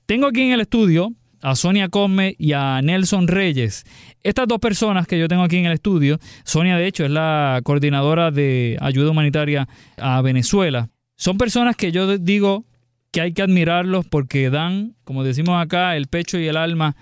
[0.05, 3.85] Tengo aquí en el estudio a Sonia Cosme y a Nelson Reyes.
[4.23, 7.61] Estas dos personas que yo tengo aquí en el estudio, Sonia de hecho es la
[7.63, 12.65] coordinadora de ayuda humanitaria a Venezuela, son personas que yo digo
[13.13, 16.97] que hay que admirarlos porque dan, como decimos acá, el pecho y el alma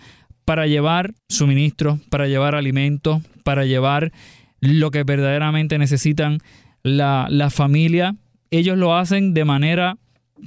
[0.45, 4.13] para llevar suministros, para llevar alimentos, para llevar
[4.61, 6.39] lo que verdaderamente necesitan
[6.83, 8.17] la, la familia.
[8.51, 9.97] Ellos lo hacen de manera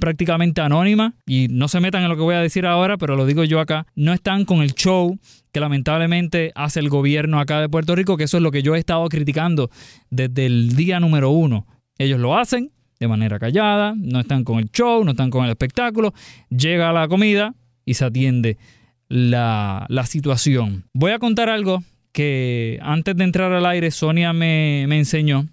[0.00, 3.26] prácticamente anónima y no se metan en lo que voy a decir ahora, pero lo
[3.26, 5.18] digo yo acá, no están con el show
[5.52, 8.74] que lamentablemente hace el gobierno acá de Puerto Rico, que eso es lo que yo
[8.74, 9.70] he estado criticando
[10.10, 11.66] desde el día número uno.
[11.98, 15.50] Ellos lo hacen de manera callada, no están con el show, no están con el
[15.50, 16.12] espectáculo,
[16.50, 17.54] llega la comida
[17.84, 18.58] y se atiende
[19.08, 20.84] la, la situación.
[20.92, 21.82] Voy a contar algo
[22.12, 25.46] que antes de entrar al aire Sonia me, me enseñó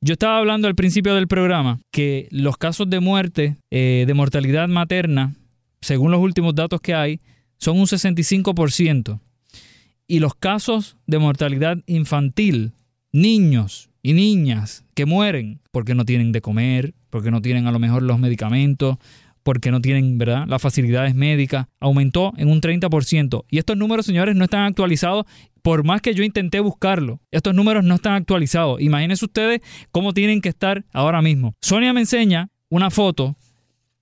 [0.00, 4.68] yo estaba hablando al principio del programa que los casos de muerte, eh, de mortalidad
[4.68, 5.34] materna,
[5.80, 7.20] según los últimos datos que hay,
[7.58, 9.20] son un 65%.
[10.06, 12.72] Y los casos de mortalidad infantil,
[13.12, 17.78] niños y niñas que mueren porque no tienen de comer, porque no tienen a lo
[17.78, 18.96] mejor los medicamentos,
[19.48, 20.44] porque no tienen ¿verdad?
[20.46, 23.46] las facilidades médicas, aumentó en un 30%.
[23.48, 25.24] Y estos números, señores, no están actualizados
[25.62, 27.22] por más que yo intenté buscarlo.
[27.30, 28.78] Estos números no están actualizados.
[28.82, 31.54] Imagínense ustedes cómo tienen que estar ahora mismo.
[31.62, 33.36] Sonia me enseña una foto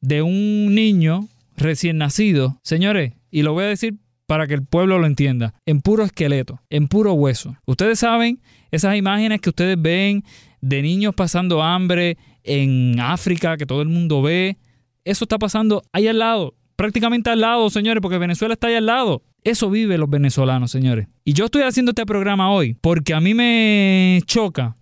[0.00, 2.58] de un niño recién nacido.
[2.64, 3.94] Señores, y lo voy a decir
[4.26, 7.56] para que el pueblo lo entienda, en puro esqueleto, en puro hueso.
[7.66, 8.40] Ustedes saben
[8.72, 10.24] esas imágenes que ustedes ven
[10.60, 14.56] de niños pasando hambre en África, que todo el mundo ve,
[15.06, 18.86] eso está pasando ahí al lado, prácticamente al lado, señores, porque Venezuela está ahí al
[18.86, 19.22] lado.
[19.44, 21.06] Eso vive los venezolanos, señores.
[21.24, 24.76] Y yo estoy haciendo este programa hoy porque a mí me choca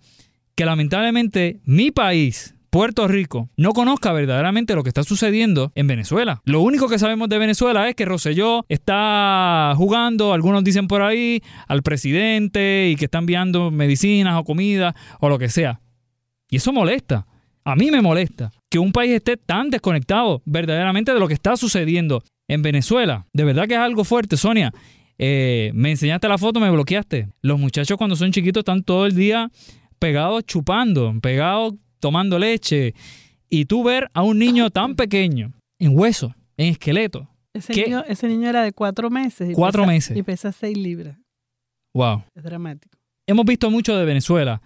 [0.54, 6.40] que lamentablemente mi país, Puerto Rico no conozca verdaderamente lo que está sucediendo en Venezuela.
[6.46, 11.42] Lo único que sabemos de Venezuela es que Roselló está jugando, algunos dicen por ahí,
[11.68, 15.80] al presidente y que está enviando medicinas o comida o lo que sea.
[16.48, 17.26] Y eso molesta.
[17.64, 21.56] A mí me molesta que un país esté tan desconectado verdaderamente de lo que está
[21.56, 23.24] sucediendo en Venezuela.
[23.32, 24.72] De verdad que es algo fuerte, Sonia.
[25.16, 27.28] Eh, me enseñaste la foto, me bloqueaste.
[27.40, 29.48] Los muchachos cuando son chiquitos están todo el día
[30.00, 32.96] pegados chupando, pegados tomando leche.
[33.48, 37.28] Y tú ver a un niño tan pequeño, en hueso, en esqueleto.
[37.52, 39.54] Ese, niño, ese niño, era de cuatro meses.
[39.54, 40.16] cuatro meses.
[40.16, 41.16] Y pesa seis libras.
[41.94, 42.24] Wow.
[42.34, 42.98] Es dramático.
[43.28, 44.60] Hemos visto mucho de Venezuela.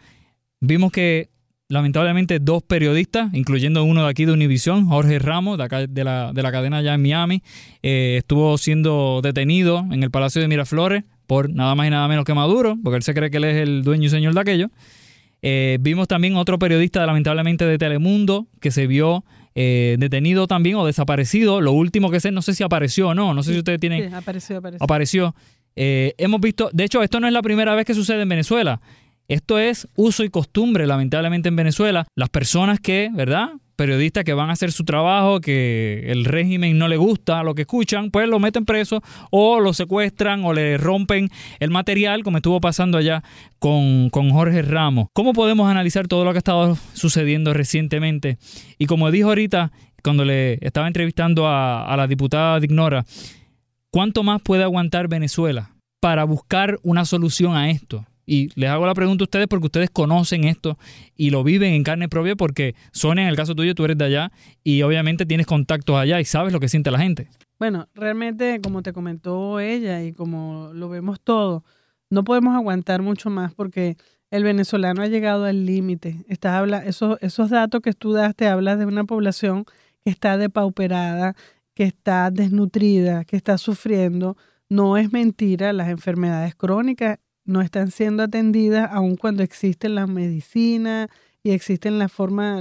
[0.63, 1.29] Vimos que
[1.69, 6.33] lamentablemente dos periodistas, incluyendo uno de aquí de Univisión, Jorge Ramos, de, acá, de, la,
[6.33, 7.43] de la cadena allá en Miami,
[7.83, 12.25] eh, estuvo siendo detenido en el Palacio de Miraflores por nada más y nada menos
[12.25, 14.71] que Maduro, porque él se cree que él es el dueño y señor de aquello.
[15.43, 20.87] Eh, vimos también otro periodista, lamentablemente, de Telemundo, que se vio eh, detenido también o
[20.87, 21.61] desaparecido.
[21.61, 24.09] Lo último que sé, no sé si apareció o no, no sé si ustedes tienen...
[24.09, 24.85] Sí, apareció, apareció.
[24.85, 25.35] Apareció.
[25.77, 28.81] hemos visto, de hecho, esto no es la primera vez que sucede en Venezuela.
[29.29, 32.07] Esto es uso y costumbre, lamentablemente, en Venezuela.
[32.15, 33.51] Las personas que, ¿verdad?
[33.77, 37.63] Periodistas que van a hacer su trabajo, que el régimen no le gusta lo que
[37.63, 41.29] escuchan, pues lo meten preso o lo secuestran o le rompen
[41.61, 43.23] el material, como estuvo pasando allá
[43.59, 45.09] con, Jorge Ramos.
[45.13, 48.39] ¿Cómo podemos analizar todo lo que ha estado sucediendo recientemente?
[48.79, 53.05] Y como dijo ahorita, cuando le estaba entrevistando a, a la diputada Dignora,
[53.91, 58.07] ¿cuánto más puede aguantar Venezuela para buscar una solución a esto?
[58.31, 60.77] Y les hago la pregunta a ustedes porque ustedes conocen esto
[61.17, 64.05] y lo viven en carne propia porque Sonia, en el caso tuyo, tú eres de
[64.05, 67.31] allá y obviamente tienes contactos allá y sabes lo que siente la gente.
[67.59, 71.65] Bueno, realmente, como te comentó ella y como lo vemos todo,
[72.11, 73.97] no podemos aguantar mucho más porque
[74.31, 76.27] el venezolano ha llegado al límite.
[76.29, 79.65] Esos, esos datos que tú das te hablas de una población
[80.05, 81.35] que está depauperada,
[81.73, 84.37] que está desnutrida, que está sufriendo.
[84.69, 91.09] No es mentira, las enfermedades crónicas no están siendo atendidas aun cuando existen las medicinas
[91.43, 92.61] y existen la forma,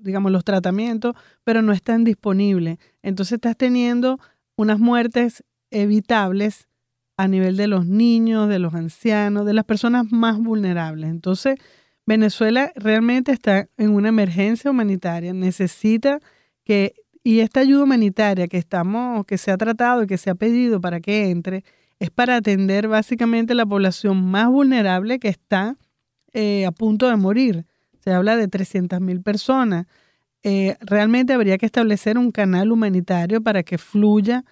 [0.00, 2.78] digamos, los tratamientos, pero no están disponibles.
[3.02, 4.20] Entonces estás teniendo
[4.54, 6.68] unas muertes evitables
[7.16, 11.08] a nivel de los niños, de los ancianos, de las personas más vulnerables.
[11.08, 11.56] Entonces,
[12.04, 16.20] Venezuela realmente está en una emergencia humanitaria, necesita
[16.62, 16.94] que
[17.24, 20.80] y esta ayuda humanitaria que estamos que se ha tratado y que se ha pedido
[20.80, 21.64] para que entre
[21.98, 25.76] es para atender básicamente la población más vulnerable que está
[26.32, 27.66] eh, a punto de morir.
[28.00, 29.86] Se habla de 300.000 personas.
[30.42, 34.44] Eh, realmente habría que establecer un canal humanitario para que fluya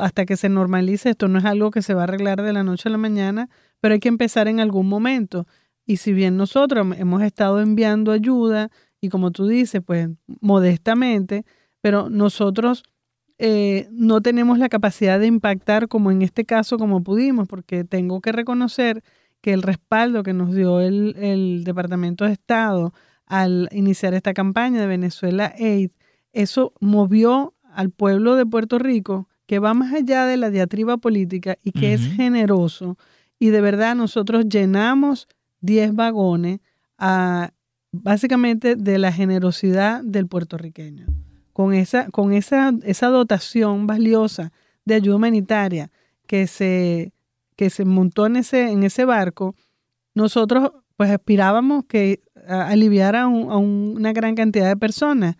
[0.00, 1.10] hasta que se normalice.
[1.10, 3.48] Esto no es algo que se va a arreglar de la noche a la mañana,
[3.80, 5.46] pero hay que empezar en algún momento.
[5.86, 10.08] Y si bien nosotros hemos estado enviando ayuda, y como tú dices, pues
[10.40, 11.44] modestamente,
[11.80, 12.84] pero nosotros
[13.42, 18.20] eh, no tenemos la capacidad de impactar como en este caso como pudimos, porque tengo
[18.20, 19.02] que reconocer
[19.40, 22.92] que el respaldo que nos dio el, Departamento de Estado
[23.24, 25.90] al iniciar esta campaña de Venezuela Aid,
[26.34, 31.56] eso movió al pueblo de Puerto Rico que va más allá de la diatriba política
[31.62, 32.98] y que es generoso.
[33.38, 35.28] Y de verdad nosotros llenamos
[35.62, 36.60] 10 vagones
[36.98, 37.52] a,
[37.90, 41.06] básicamente de la generosidad del puertorriqueño
[41.52, 44.52] con esa, con esa, esa dotación valiosa
[44.84, 45.90] de ayuda humanitaria
[46.26, 47.12] que se,
[47.56, 49.54] que se montó en ese, en ese barco,
[50.14, 55.36] nosotros pues aspirábamos que aliviara a, una gran cantidad de personas.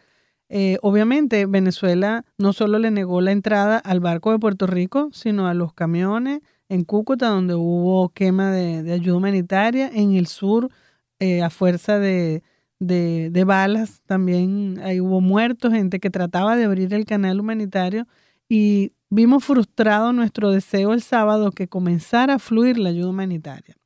[0.49, 5.47] Eh, obviamente Venezuela no solo le negó la entrada al barco de Puerto Rico, sino
[5.47, 10.71] a los camiones en Cúcuta, donde hubo quema de, ayuda humanitaria, en el sur,
[11.19, 12.43] eh, a fuerza de,
[12.81, 18.07] de, balas, también ahí hubo muertos, gente que trataba de abrir el canal humanitario
[18.49, 23.77] y vimos frustrado nuestro deseo el sábado que comenzara a fluir la ayuda humanitaria.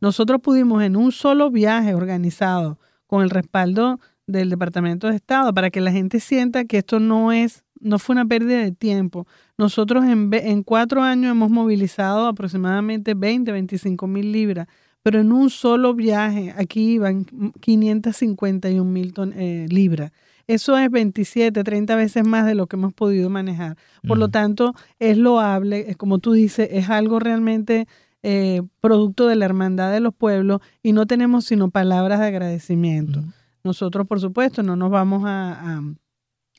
[0.00, 5.70] Nosotros pudimos en un solo viaje organizado con el respaldo del Departamento de Estado para
[5.70, 9.26] que la gente sienta que esto no es no fue una pérdida de tiempo.
[9.56, 14.68] Nosotros en, en cuatro años hemos movilizado aproximadamente 20, 25 mil libras
[15.02, 17.24] pero en un solo viaje, aquí iban
[17.60, 20.12] 551 mil eh, libras.
[20.46, 23.76] Eso es 27, 30 veces más de lo que hemos podido manejar.
[24.06, 27.86] Por lo tanto, es loable, como tú dices, es algo realmente
[28.22, 33.22] eh, producto de la hermandad de los pueblos y no tenemos sino palabras de agradecimiento.
[33.62, 35.80] Nosotros, por supuesto, no nos vamos a,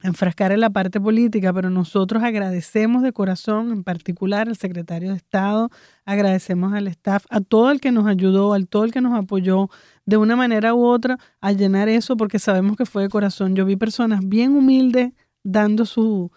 [0.03, 5.17] enfrascar en la parte política, pero nosotros agradecemos de corazón, en particular al secretario de
[5.17, 5.69] Estado,
[6.05, 9.69] agradecemos al staff, a todo el que nos ayudó, al todo el que nos apoyó
[10.05, 13.55] de una manera u otra a llenar eso, porque sabemos que fue de corazón.
[13.55, 16.31] Yo vi personas bien humildes dando su,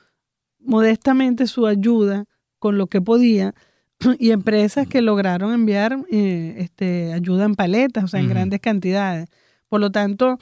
[0.59, 2.25] modestamente su ayuda
[2.59, 3.55] con lo que podía
[4.19, 9.29] y empresas que lograron enviar eh, este, ayuda en paletas, o sea, en grandes cantidades.
[9.69, 10.39] Por lo tanto,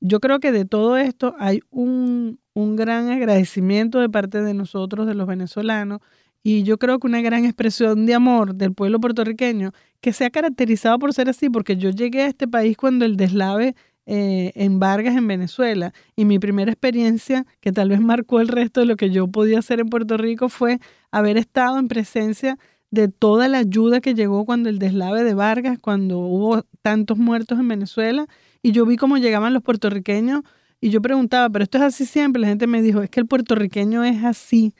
[0.00, 5.06] yo creo que de todo esto hay un, un gran agradecimiento de parte de nosotros,
[5.06, 6.00] de los venezolanos,
[6.42, 10.30] y yo creo que una gran expresión de amor del pueblo puertorriqueño que se ha
[10.30, 13.74] caracterizado por ser así, porque yo llegué a este país cuando el deslave
[14.06, 18.80] eh, en Vargas, en Venezuela, y mi primera experiencia, que tal vez marcó el resto
[18.80, 20.78] de lo que yo podía hacer en Puerto Rico, fue
[21.10, 22.56] haber estado en presencia
[22.90, 27.58] de toda la ayuda que llegó cuando el deslave de Vargas, cuando hubo tantos muertos
[27.58, 28.26] en Venezuela,
[28.62, 30.42] y yo vi cómo llegaban los puertorriqueños
[30.80, 32.40] y yo preguntaba, pero esto es así siempre.
[32.40, 34.74] La gente me dijo, es que el puertorriqueño es así.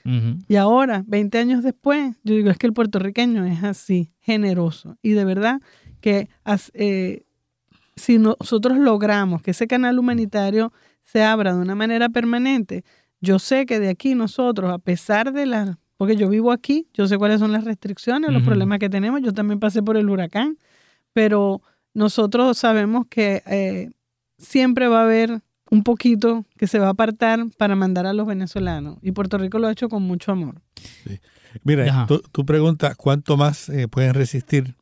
[0.47, 4.97] Y ahora, 20 años después, yo digo, es que el puertorriqueño es así, generoso.
[5.03, 5.61] Y de verdad
[6.01, 6.29] que
[6.75, 7.25] eh,
[7.97, 10.73] si nosotros logramos que ese canal humanitario
[11.03, 12.85] se abra de una manera permanente,
[13.21, 17.09] yo sé que de aquí nosotros, a pesar de las, porque yo vivo aquí, yo
[17.09, 20.59] sé cuáles son las restricciones, los problemas que tenemos, yo también pasé por el huracán,
[21.13, 21.61] pero
[21.99, 23.91] nosotros sabemos que eh,
[24.39, 28.25] siempre va a haber un poquito que se va a apartar para mandar a los
[28.25, 28.99] venezolanos.
[29.03, 30.63] Y Puerto Rico lo ha hecho con mucho amor.
[31.65, 34.77] Mira, tú, preguntas cuánto más eh, pueden resistir.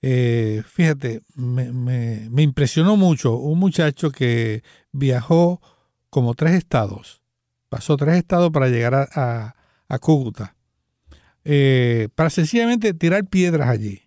[0.00, 4.62] Eh, fíjate, me, impresionó mucho un muchacho que
[4.92, 5.60] viajó
[6.08, 7.20] como tres estados,
[7.68, 9.54] pasó tres estados para llegar a,
[9.88, 10.56] a, Cúcuta,
[11.44, 14.00] eh, para sencillamente tirar piedras allí.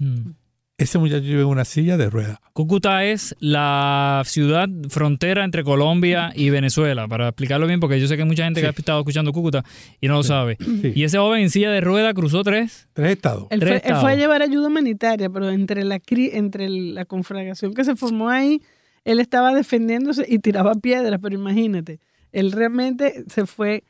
[0.00, 0.32] Mm.
[0.78, 2.38] Ese muchacho vive en una silla de ruedas.
[2.52, 8.16] Cúcuta es la ciudad frontera entre Colombia y Venezuela, para explicarlo bien, porque yo sé
[8.16, 9.64] que hay mucha gente que ha estado escuchando Cúcuta
[10.02, 10.58] y no lo sabe.
[10.94, 12.88] Y ese joven en silla de ruedas cruzó tres.
[12.92, 13.46] Tres estados.
[13.48, 18.28] Él, fue, a llevar ayuda humanitaria, pero entre la, entre la conflagración que se formó
[18.28, 18.60] ahí,
[19.04, 22.00] él estaba defendiéndose y tiraba piedras, pero imagínate,
[22.32, 23.82] él realmente se fue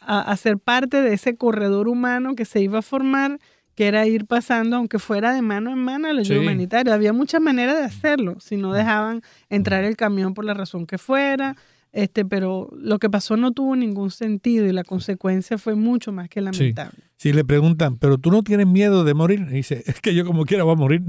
[0.00, 3.40] a, a ser parte de ese corredor humano que se iba a formar
[3.78, 6.92] que era ir pasando, aunque fuera de mano en mano, la ayuda humanitaria.
[6.92, 10.98] Había muchas maneras de hacerlo, si no dejaban entrar el camión por la razón que
[10.98, 11.54] fuera,
[11.92, 16.28] este, pero lo que pasó no tuvo ningún sentido y la consecuencia fue mucho más
[16.28, 17.04] que lamentable.
[17.18, 20.44] Si le preguntan, pero tú no tienes miedo de morir, dice, es que yo como
[20.44, 21.02] quiera voy a morir.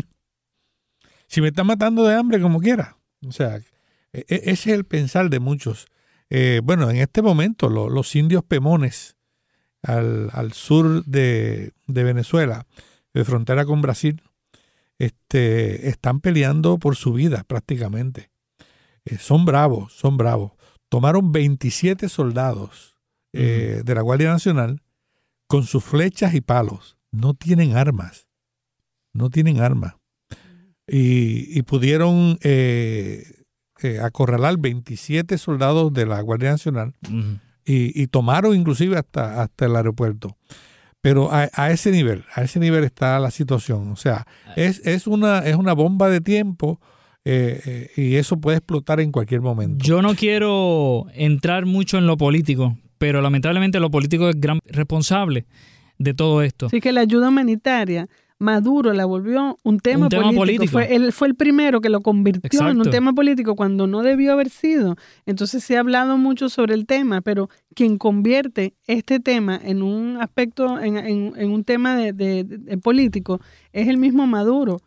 [1.25, 2.97] Si me está matando de hambre, como quiera.
[3.27, 3.55] O sea,
[4.13, 5.87] e, e, ese es el pensar de muchos.
[6.29, 9.15] Eh, bueno, en este momento los indios pemones
[9.83, 12.65] al, al sur de, de, Venezuela,
[13.13, 14.21] de frontera con Brasil,
[14.97, 18.29] este, están peleando por su vida prácticamente.
[19.05, 20.51] Eh, son bravos, son bravos.
[20.89, 22.97] Tomaron 27 soldados
[23.33, 24.81] eh, de la Guardia Nacional
[25.47, 26.97] con sus flechas y palos.
[27.11, 28.27] No tienen armas.
[29.13, 29.95] No tienen armas.
[30.87, 33.45] Y, y pudieron eh,
[34.01, 36.93] acorralar 27 soldados de la Guardia Nacional
[37.71, 40.35] y, tomaron inclusive hasta, hasta el aeropuerto.
[41.01, 43.91] Pero a, ese nivel, a ese nivel está la situación.
[43.91, 46.81] O sea, es, es, una, es una bomba de tiempo
[47.23, 49.85] eh, eh, y eso puede explotar en cualquier momento.
[49.85, 55.45] Yo no quiero entrar mucho en lo político, pero lamentablemente lo político es gran responsable
[55.99, 56.69] de todo esto.
[56.69, 58.09] Sí, que la ayuda humanitaria
[58.39, 60.71] Maduro la volvió un tema, político.
[60.71, 64.31] Fue, él fue el primero que lo convirtió en un tema político cuando no debió
[64.31, 64.95] haber sido.
[65.25, 70.17] Entonces se ha hablado mucho sobre el tema, pero quien convierte este tema en un
[70.21, 73.41] aspecto, en, un tema de político,
[73.73, 74.81] es el mismo Maduro,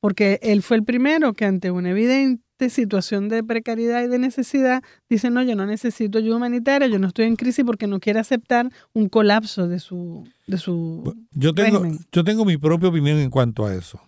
[0.00, 4.82] porque él fue el primero que ante una evidente situación de precariedad y de necesidad,
[5.08, 8.18] dice, no, yo no necesito ayuda humanitaria, yo no estoy en crisis porque no quiere
[8.18, 13.30] aceptar un colapso de su, de su yo tengo, Yo tengo mi propia opinión en
[13.30, 14.00] cuanto a eso.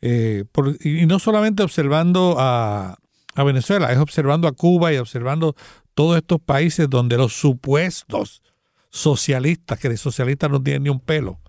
[0.00, 0.44] Eh,
[0.80, 2.98] y no solamente observando a,
[3.34, 5.54] a Venezuela, es observando a Cuba y observando
[5.94, 8.42] todos estos países donde los supuestos
[8.90, 11.40] socialistas, que de socialistas no tienen ni un pelo,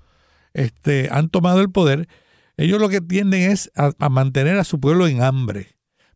[0.53, 2.07] este, han tomado el poder,
[2.57, 5.73] ellos lo que tienden es a mantener a su pueblo en hambre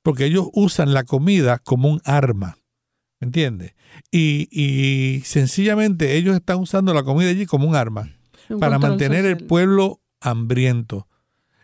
[0.08, 2.60] porque ellos usan la comida como un arma.
[3.20, 3.74] ¿Me entiendes?
[4.10, 8.14] Y, sencillamente ellos están usando la comida allí como un arma
[8.58, 11.10] para mantener el pueblo hambriento.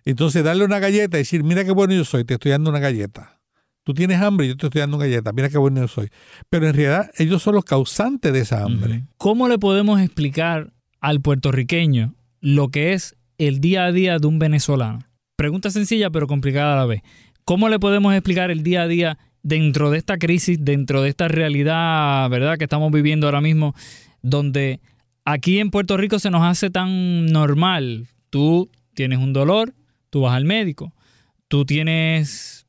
[0.03, 2.79] Entonces darle una galleta y decir, mira qué bueno yo soy, te estoy dando una
[2.79, 3.39] galleta.
[3.83, 6.09] Tú tienes hambre y yo te estoy dando una galleta, mira qué bueno yo soy.
[6.49, 9.05] Pero en realidad ellos son los causantes de esa hambre.
[9.15, 14.37] ¿Cómo le podemos explicar al puertorriqueño lo que es el día a día de un
[14.37, 14.99] venezolano?
[15.37, 17.03] Pregunta sencilla pero complicada a la vez.
[17.45, 21.27] ¿Cómo le podemos explicar el día a día dentro de esta crisis, dentro de esta
[21.27, 23.75] realidad, ¿verdad?, que estamos viviendo ahora mismo,
[24.21, 24.79] donde
[25.25, 28.07] aquí en Puerto Rico se nos hace tan normal.
[28.29, 29.73] Tú tienes un dolor,
[30.09, 30.93] tú vas al médico.
[31.47, 32.65] Tú tienes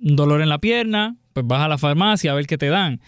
[0.00, 3.00] un dolor en la pierna, pues vas a la farmacia a ver qué te dan.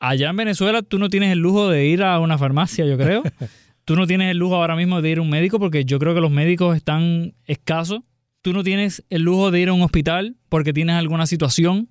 [0.00, 3.22] Allá en Venezuela tú no tienes el lujo de ir a una farmacia, yo creo.
[3.84, 6.14] tú no tienes el lujo ahora mismo de ir a un médico porque yo creo
[6.14, 8.00] que los médicos están escasos.
[8.42, 11.90] Tú no tienes el lujo de ir a un hospital porque tienes alguna situación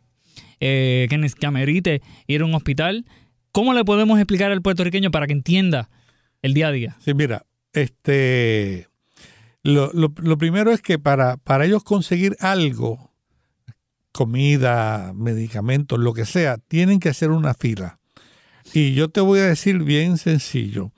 [0.60, 3.06] eh, que, que amerite ir a un hospital.
[3.52, 5.90] ¿Cómo le podemos explicar al puertorriqueño para que entienda
[6.42, 6.98] el día a día?
[7.00, 8.88] Sí, mira, este,
[9.64, 13.12] lo, lo, lo primero es que para, para ellos conseguir algo,
[14.12, 18.00] comida, medicamentos, lo que sea, tienen que hacer una fila.
[18.74, 20.92] Y yo te voy a decir bien sencillo.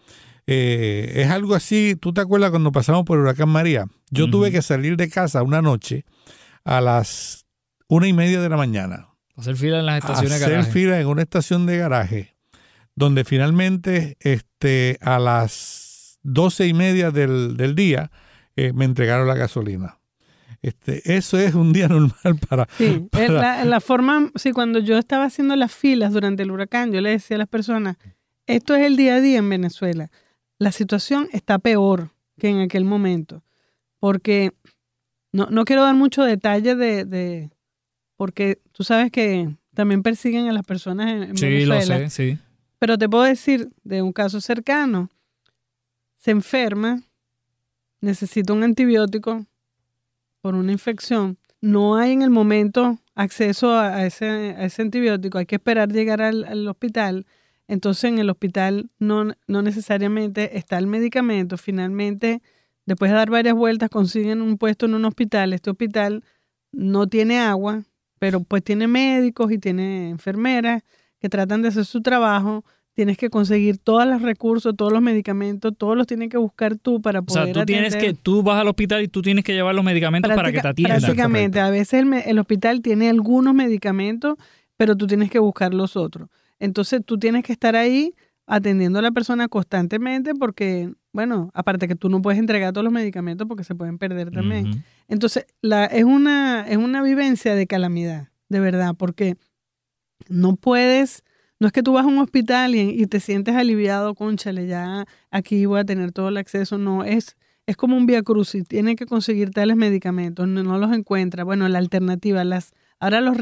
[0.54, 3.86] Eh, es algo así, ¿tú te acuerdas cuando pasamos por el huracán María?
[4.10, 6.04] Yo tuve que salir de casa una noche
[6.66, 7.46] a las
[7.88, 9.08] una y media de la mañana.
[9.38, 10.72] Hacer fila en las estaciones de hacer garaje.
[10.72, 12.36] fila en una estación de garaje,
[12.96, 18.12] donde finalmente este, a las doce y media del, del día
[18.58, 20.00] eh, me entregaron la gasolina.
[20.62, 22.68] Este, eso es un día normal para...
[22.78, 26.52] Sí, para- es la, la forma, sí, cuando yo estaba haciendo las filas durante el
[26.52, 27.98] huracán, yo le decía a las personas,
[28.48, 30.12] esto es el día a día en Venezuela.
[30.62, 33.44] La situación está peor que en aquel momento,
[34.00, 34.52] porque
[35.32, 37.50] no, no quiero dar mucho detalle de, de-
[38.16, 41.98] porque tú sabes que también persiguen a las personas en, en Sí, Venezuela.
[42.00, 42.40] lo sé, sí.
[42.78, 45.10] Pero te puedo decir de un caso cercano.
[46.18, 47.02] Se enferma,
[48.02, 49.46] necesita un antibiótico
[50.42, 51.38] por una infección.
[51.60, 54.26] No hay en el momento acceso a, a ese,
[54.58, 55.40] a ese antibiótico.
[55.40, 57.26] Hay que esperar llegar al, al hospital.
[57.72, 61.56] Entonces en el hospital no, no necesariamente está el medicamento.
[61.56, 62.42] Finalmente,
[62.86, 65.54] después de dar varias vueltas, consiguen un puesto en un hospital.
[65.54, 66.22] Este hospital
[66.74, 67.84] no tiene agua,
[68.20, 70.84] pero pues tiene médicos y tiene enfermeras
[71.18, 72.66] que tratan de hacer su trabajo.
[72.92, 77.02] Tienes que conseguir todos los recursos, todos los medicamentos, todos los tienes que buscar tú
[77.02, 79.54] para O poder sea, tú tienes que, tú vas al hospital y tú tienes que
[79.54, 81.00] llevar los medicamentos para que te atiendan.
[81.00, 84.36] Prácticamente, a veces el, el hospital tiene algunos medicamentos,
[84.76, 86.28] pero tú tienes que buscar los otros.
[86.62, 88.14] Entonces tú tienes que estar ahí
[88.46, 92.94] atendiendo a la persona constantemente porque, bueno, aparte que tú no puedes entregar todos los
[92.94, 94.84] medicamentos porque se pueden perder también.
[95.08, 99.38] Entonces, la, es, una, es una vivencia de calamidad, de verdad, porque
[100.30, 101.24] no puedes,
[101.60, 105.06] no es que tú vas a un hospital y, y te sientes aliviado, conchale, ya
[105.32, 108.96] aquí voy a tener todo el acceso, no, es, es como un vía crucis, tiene
[108.96, 111.44] que conseguir tales medicamentos, no, no los encuentra.
[111.44, 113.36] Bueno, la alternativa, las, ahora los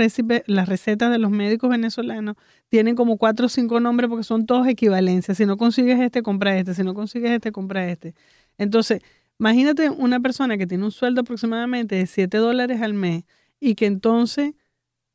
[0.47, 2.37] las recetas de los médicos venezolanos
[2.69, 5.37] tienen como cuatro o cinco nombres porque son todos equivalencias.
[5.37, 8.15] Si no consigues este, compra este, si no consigues este, compra este.
[8.57, 9.01] Entonces,
[9.37, 13.25] imagínate una persona que tiene un sueldo aproximadamente de 7 dólares al mes
[13.59, 14.53] y que entonces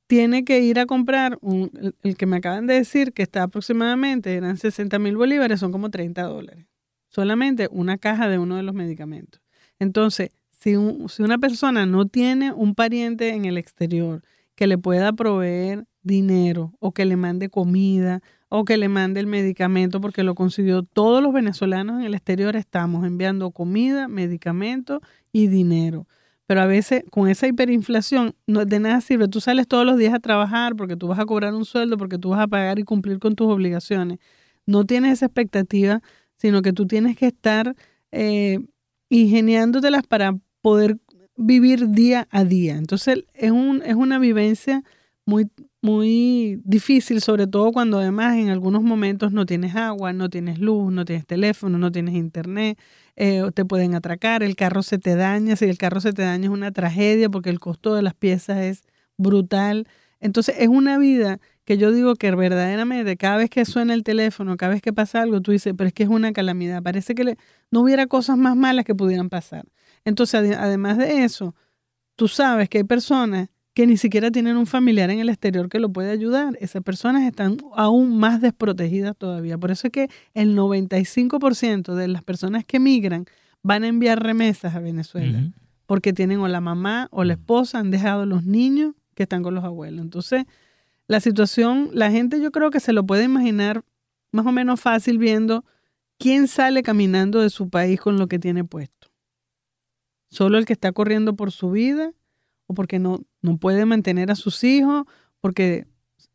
[0.06, 4.34] tiene que ir a comprar el, el que me acaban de decir que está aproximadamente,
[4.34, 6.66] eran 60 mil bolívares, son como 30 dólares.
[7.08, 9.40] Solamente una caja de uno de los medicamentos.
[9.78, 10.32] Entonces,
[10.64, 14.22] si, un- si una persona no tiene un pariente en el exterior
[14.54, 19.26] que le pueda proveer dinero o que le mande comida o que le mande el
[19.26, 25.02] medicamento porque lo consiguió, todos los venezolanos en el exterior estamos enviando comida, medicamento
[25.32, 26.06] y dinero.
[26.46, 29.28] Pero a veces con esa hiperinflación no, de nada sirve.
[29.28, 32.18] Tú sales todos los días a trabajar porque tú vas a cobrar un sueldo, porque
[32.18, 34.18] tú vas a pagar y cumplir con tus obligaciones.
[34.66, 36.00] No tienes esa expectativa,
[36.36, 37.74] sino que tú tienes que estar
[38.12, 38.58] eh,
[39.10, 40.96] ingeniándotelas para poder
[41.36, 42.76] vivir día a día.
[42.76, 44.82] Entonces es, un, es una vivencia
[45.26, 45.50] muy,
[45.82, 50.90] muy difícil, sobre todo cuando además en algunos momentos no tienes agua, no tienes luz,
[50.90, 52.78] no tienes teléfono, no tienes internet,
[53.16, 56.44] eh, te pueden atracar, el carro se te daña, si el carro se te daña
[56.46, 58.82] es una tragedia porque el costo de las piezas es
[59.18, 59.86] brutal.
[60.20, 64.56] Entonces es una vida que yo digo que verdaderamente cada vez que suena el teléfono,
[64.56, 67.24] cada vez que pasa algo, tú dices, pero es que es una calamidad, parece que
[67.24, 67.36] le-
[67.70, 69.64] no hubiera cosas más malas que pudieran pasar.
[70.04, 71.54] Entonces, ade- además de eso,
[72.16, 75.80] tú sabes que hay personas que ni siquiera tienen un familiar en el exterior que
[75.80, 76.56] lo puede ayudar.
[76.60, 79.58] Esas personas están aún más desprotegidas todavía.
[79.58, 83.26] Por eso es que el 95% de las personas que migran
[83.62, 85.38] van a enviar remesas a Venezuela,
[85.86, 89.54] porque tienen o la mamá o la esposa, han dejado los niños que están con
[89.54, 90.02] los abuelos.
[90.02, 90.44] Entonces,
[91.08, 93.82] la situación, la gente yo creo que se lo puede imaginar
[94.32, 95.64] más o menos fácil viendo
[96.18, 99.03] quién sale caminando de su país con lo que tiene puesto.
[100.34, 102.12] Solo el que está corriendo por su vida
[102.66, 105.04] o porque no, no puede mantener a sus hijos,
[105.40, 105.86] porque,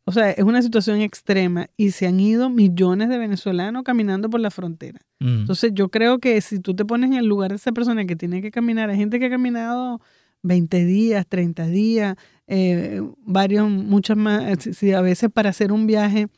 [0.04, 4.40] o sea, es una situación extrema y se han ido millones de venezolanos caminando por
[4.40, 5.00] la frontera.
[5.18, 5.40] Mm.
[5.40, 8.16] Entonces yo creo que si tú te pones en el lugar de esa persona que
[8.16, 10.00] tiene que caminar, hay gente que ha caminado
[10.44, 16.28] 20 días, 30 días, eh, varios, muchas más, si a veces para hacer un viaje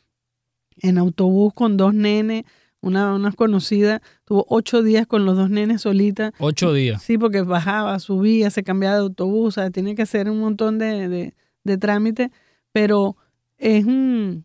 [0.79, 2.43] en autobús con dos nenes,
[2.83, 6.33] una, una conocida tuvo ocho días con los dos nenes solita.
[6.39, 7.03] Ocho días.
[7.03, 11.35] Sí, porque bajaba, subía, se cambiaba de autobús, tiene que hacer un montón de, de,
[11.65, 12.31] de trámites,
[12.73, 13.17] pero
[13.57, 14.45] es un...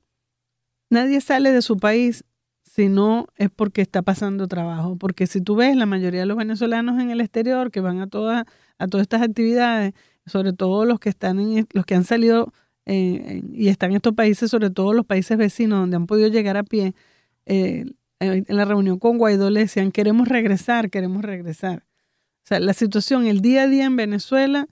[0.89, 2.23] Nadie sale de su país
[2.77, 4.97] si no es porque está pasando trabajo.
[4.97, 8.07] Porque si tú ves la mayoría de los venezolanos en el exterior que van a
[8.07, 8.45] todas,
[8.77, 9.93] a todas estas actividades,
[10.27, 12.53] sobre todo los que están en, los que han salido
[12.85, 16.55] eh, y están en estos países, sobre todo los países vecinos donde han podido llegar
[16.55, 16.93] a pie,
[17.47, 17.85] eh,
[18.19, 21.85] en la reunión con Guaidó le decían, queremos regresar, queremos regresar.
[22.43, 24.67] O sea, la situación, el día a día en Venezuela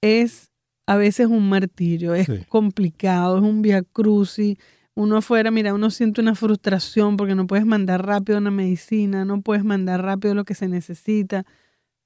[0.00, 0.52] es
[0.86, 4.56] a veces un martirio, es complicado, es un via crucis.
[4.94, 9.42] Uno afuera, mira, uno siente una frustración porque no puedes mandar rápido una medicina, no
[9.42, 11.44] puedes mandar rápido lo que se necesita.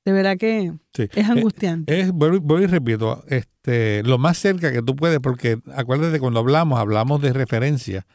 [0.04, 2.00] De verdad que es angustiante.
[2.00, 6.80] Es, voy, y repito, este, lo más cerca que tú puedes, porque acuérdate cuando hablamos,
[6.80, 8.06] hablamos de referencia.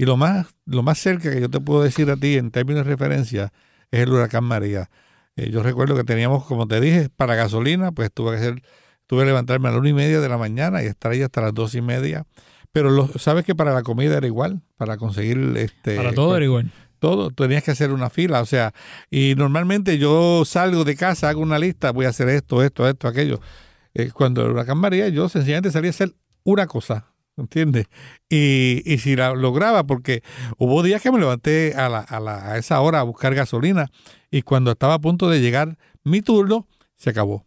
[0.00, 2.86] Y lo más, lo más cerca que yo te puedo decir a ti en términos
[2.86, 3.52] de referencia
[3.90, 4.88] es el huracán María.
[5.36, 8.62] Eh, yo recuerdo que teníamos, como te dije, para gasolina, pues tuve que hacer,
[9.06, 11.42] tuve que levantarme a la una y media de la mañana y estar ahí hasta
[11.42, 12.24] las dos y media.
[12.72, 15.96] Pero lo, sabes que para la comida era igual, para conseguir este.
[15.96, 16.72] Para todo era igual.
[16.98, 18.72] Todo, tenías que hacer una fila, o sea,
[19.10, 23.06] y normalmente yo salgo de casa, hago una lista, voy a hacer esto, esto, esto,
[23.06, 23.38] aquello.
[23.92, 27.04] Eh, cuando el huracán María, yo sencillamente salía a hacer una cosa,
[27.40, 27.86] ¿entiendes?
[28.28, 30.22] Y, y si la lograba, porque
[30.58, 33.90] hubo días que me levanté a, la, a, la, a esa hora a buscar gasolina
[34.30, 37.46] y cuando estaba a punto de llegar mi turno, se acabó.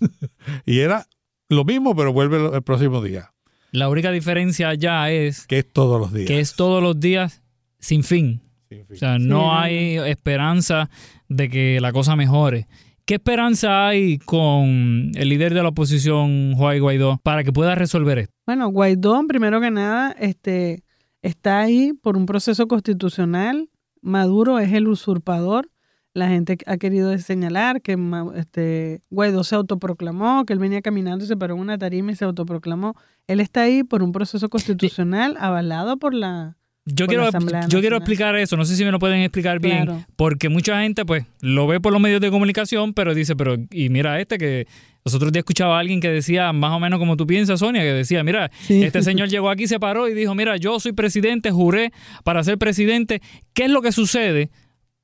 [0.66, 1.06] y era
[1.48, 3.32] lo mismo, pero vuelve el próximo día.
[3.72, 5.46] La única diferencia ya es...
[5.46, 6.26] Que es todos los días.
[6.26, 7.42] Que es todos los días
[7.78, 8.42] sin fin.
[8.68, 8.96] Sin fin.
[8.96, 9.56] O sea, no sí.
[9.58, 10.90] hay esperanza
[11.28, 12.66] de que la cosa mejore.
[13.04, 18.18] ¿Qué esperanza hay con el líder de la oposición, Juan Guaidó, para que pueda resolver
[18.18, 18.34] esto?
[18.50, 20.82] Bueno, Guaidó, primero que nada, este,
[21.22, 23.70] está ahí por un proceso constitucional.
[24.02, 25.70] Maduro es el usurpador.
[26.14, 27.96] La gente ha querido señalar que
[28.34, 32.16] este, Guaidó se autoproclamó, que él venía caminando y se paró en una tarima y
[32.16, 32.96] se autoproclamó.
[33.28, 37.28] Él está ahí por un proceso constitucional avalado por la, yo quiero,
[37.68, 40.04] yo quiero explicar eso, no sé si me lo pueden explicar bien, claro.
[40.16, 43.88] porque mucha gente pues lo ve por los medios de comunicación, pero dice, pero y
[43.90, 44.66] mira este que
[45.04, 47.82] los otros días escuchaba a alguien que decía, más o menos como tú piensas, Sonia,
[47.82, 48.82] que decía, mira, sí.
[48.82, 51.92] este señor llegó aquí, se paró y dijo, mira, yo soy presidente, juré
[52.24, 53.20] para ser presidente,
[53.52, 54.50] ¿qué es lo que sucede?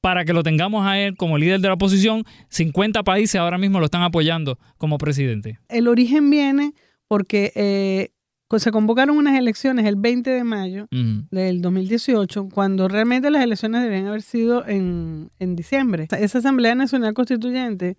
[0.02, 3.80] para que lo tengamos a él como líder de la oposición, 50 países ahora mismo
[3.80, 5.58] lo están apoyando como presidente.
[5.68, 6.74] El origen viene
[7.08, 8.10] porque eh,
[8.58, 11.28] se convocaron unas elecciones el 20 de mayo uh -huh.
[11.30, 16.08] del 2018, cuando realmente las elecciones debían haber sido en, en diciembre.
[16.18, 17.96] Esa Asamblea Nacional Constituyente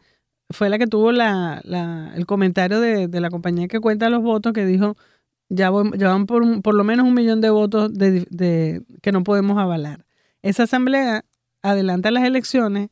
[0.49, 4.23] fue la que tuvo la, la, el comentario de, de, la compañía que cuenta los
[4.23, 4.95] votos que dijo,
[5.49, 9.11] ya, voy, ya van por, por, lo menos un millón de votos de, de, que
[9.11, 10.05] no podemos avalar.
[10.41, 11.25] Esa asamblea
[11.61, 12.89] adelanta las elecciones.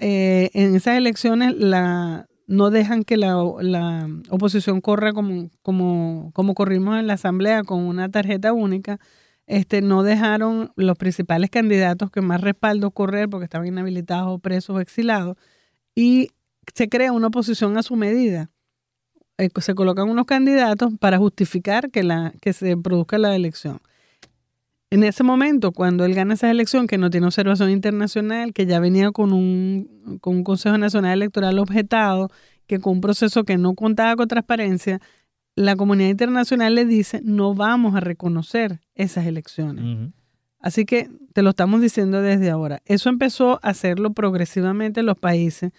[0.00, 6.54] Eh, en esas elecciones la, no dejan que la, la oposición corra como, como, como,
[6.54, 8.98] corrimos en la asamblea con una tarjeta única.
[9.46, 14.76] Este, no dejaron los principales candidatos que más respaldo correr porque estaban inhabilitados o presos
[14.76, 15.36] o exilados.
[15.94, 16.30] Y
[16.74, 18.50] se crea una oposición a su medida.
[19.38, 23.80] Eh, se colocan unos candidatos para justificar que, la, que se produzca la elección.
[24.90, 28.80] En ese momento, cuando él gana esa elección, que no tiene observación internacional, que ya
[28.80, 32.28] venía con un, con un Consejo Nacional Electoral objetado,
[32.66, 35.00] que con un proceso que no contaba con transparencia,
[35.54, 39.84] la comunidad internacional le dice, no vamos a reconocer esas elecciones.
[39.84, 40.12] Uh -huh.
[40.58, 42.82] Así que te lo estamos diciendo desde ahora.
[42.84, 45.72] Eso empezó a hacerlo progresivamente en los países.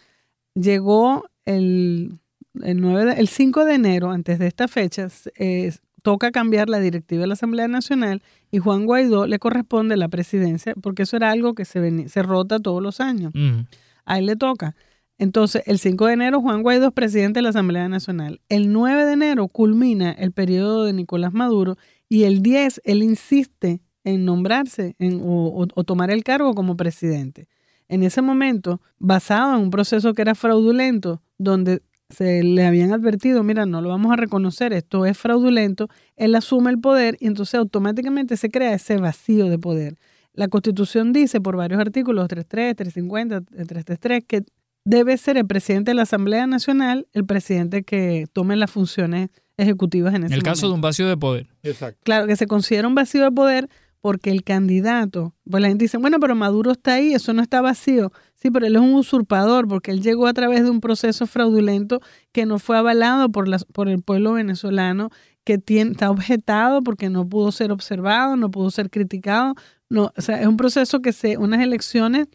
[0.56, 2.20] Llegó el,
[2.62, 5.72] el, 9 de, el 5 de enero, antes de esta fecha, eh,
[6.02, 10.74] toca cambiar la directiva de la Asamblea Nacional y Juan Guaidó le corresponde la presidencia,
[10.82, 13.32] porque eso era algo que se, venía, se rota todos los años.
[13.36, 13.66] Uh-huh.
[14.06, 14.76] A él le toca.
[15.18, 18.42] Entonces, el 5 de enero, Juan Guaidó es presidente de la Asamblea Nacional.
[18.50, 21.78] El 9 de enero culmina el periodo de Nicolás Maduro
[22.10, 27.48] y el 10 él insiste en nombrarse en, o, o tomar el cargo como presidente.
[27.88, 33.44] En ese momento, basado en un proceso que era fraudulento, donde se le habían advertido,
[33.44, 37.56] mira, no lo vamos a reconocer, esto es fraudulento, él asume el poder y entonces
[37.56, 39.96] automáticamente se crea ese vacío de poder.
[40.34, 44.44] La Constitución dice por varios artículos, 3.3, 350, 333, que
[44.86, 50.14] debe ser el presidente de la Asamblea Nacional el presidente que tome las funciones ejecutivas
[50.16, 50.50] en ese En el momento.
[50.52, 51.48] caso de un vacío de poder.
[51.64, 52.00] Exacto.
[52.04, 53.70] Claro, que se considera un vacío de poder
[54.02, 57.62] porque el candidato, pues la gente dice, bueno, pero Maduro está ahí, eso no está
[57.62, 58.12] vacío.
[58.36, 62.02] Sí, pero él es un usurpador porque él llegó a través de un proceso fraudulento
[62.32, 65.12] que no fue avalado por, las, por el pueblo venezolano
[65.44, 69.54] que tiene, está objetado porque no pudo ser observado, no pudo ser criticado.
[69.90, 72.28] No, o sea, es un proceso que se, unas elecciones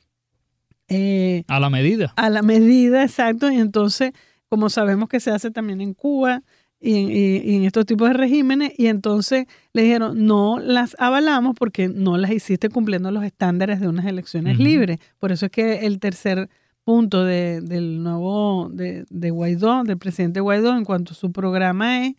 [0.88, 2.12] eh, a la medida.
[2.16, 3.50] A la medida, exacto.
[3.50, 4.12] Y entonces,
[4.48, 6.42] como sabemos que se hace también en Cuba
[6.80, 12.18] y en, estos tipos de regímenes, y entonces le dijeron, no las avalamos porque no
[12.18, 14.98] las hiciste cumpliendo los estándares de unas elecciones libres.
[15.18, 16.48] Por eso es que el tercer
[16.84, 22.04] punto de, del nuevo, de, de Guaidó, del presidente Guaidó, en cuanto a su programa
[22.04, 22.14] es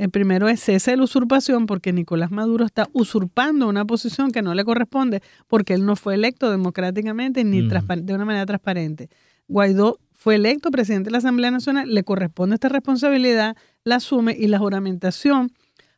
[0.00, 4.40] el primero es cese de la usurpación porque Nicolás Maduro está usurpando una posición que
[4.40, 9.10] no le corresponde porque él no fue electo democráticamente ni de una manera transparente.
[9.46, 14.48] Guaidó fue electo presidente de la Asamblea Nacional, le corresponde esta responsabilidad, la asume y
[14.48, 15.50] la juramentación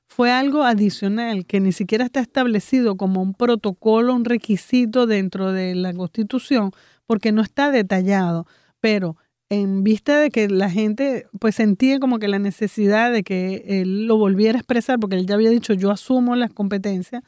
[0.07, 5.75] fue algo adicional que ni siquiera está establecido como un protocolo, un requisito dentro de
[5.75, 6.71] la Constitución,
[7.05, 8.47] porque no está detallado,
[8.79, 9.17] pero
[9.49, 14.07] en vista de que la gente pues sentía como que la necesidad de que él
[14.07, 17.25] lo volviera a expresar, porque él ya había dicho yo asumo las competencias,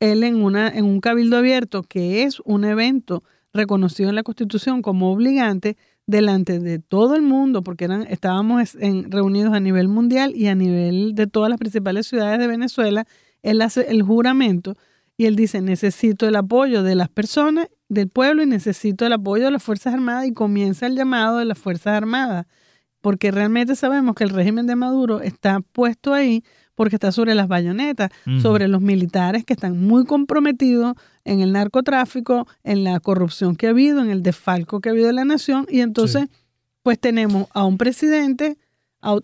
[0.00, 3.22] él en, una, en un cabildo abierto, que es un evento
[3.52, 5.76] reconocido en la Constitución como obligante,
[6.06, 10.54] delante de todo el mundo, porque eran, estábamos en, reunidos a nivel mundial y a
[10.54, 13.06] nivel de todas las principales ciudades de Venezuela,
[13.42, 14.76] él hace el juramento
[15.16, 19.44] y él dice, necesito el apoyo de las personas del pueblo y necesito el apoyo
[19.44, 22.46] de las Fuerzas Armadas y comienza el llamado de las Fuerzas Armadas,
[23.00, 26.42] porque realmente sabemos que el régimen de Maduro está puesto ahí
[26.74, 30.94] porque está sobre las bayonetas, sobre los militares que están muy comprometidos
[31.24, 35.10] en el narcotráfico, en la corrupción que ha habido, en el desfalco que ha habido
[35.10, 36.28] en la nación, y entonces
[36.82, 38.58] pues tenemos a un presidente,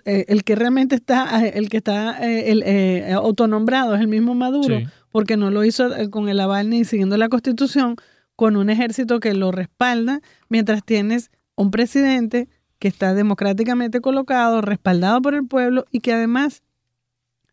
[0.04, 4.34] eh, el que realmente está, el que está eh, el, eh, autonombrado es el mismo
[4.34, 4.78] Maduro,
[5.10, 7.96] porque no lo hizo con el aval ni siguiendo la constitución,
[8.36, 15.20] con un ejército que lo respalda, mientras tienes un presidente que está democráticamente colocado, respaldado
[15.20, 16.62] por el pueblo y que además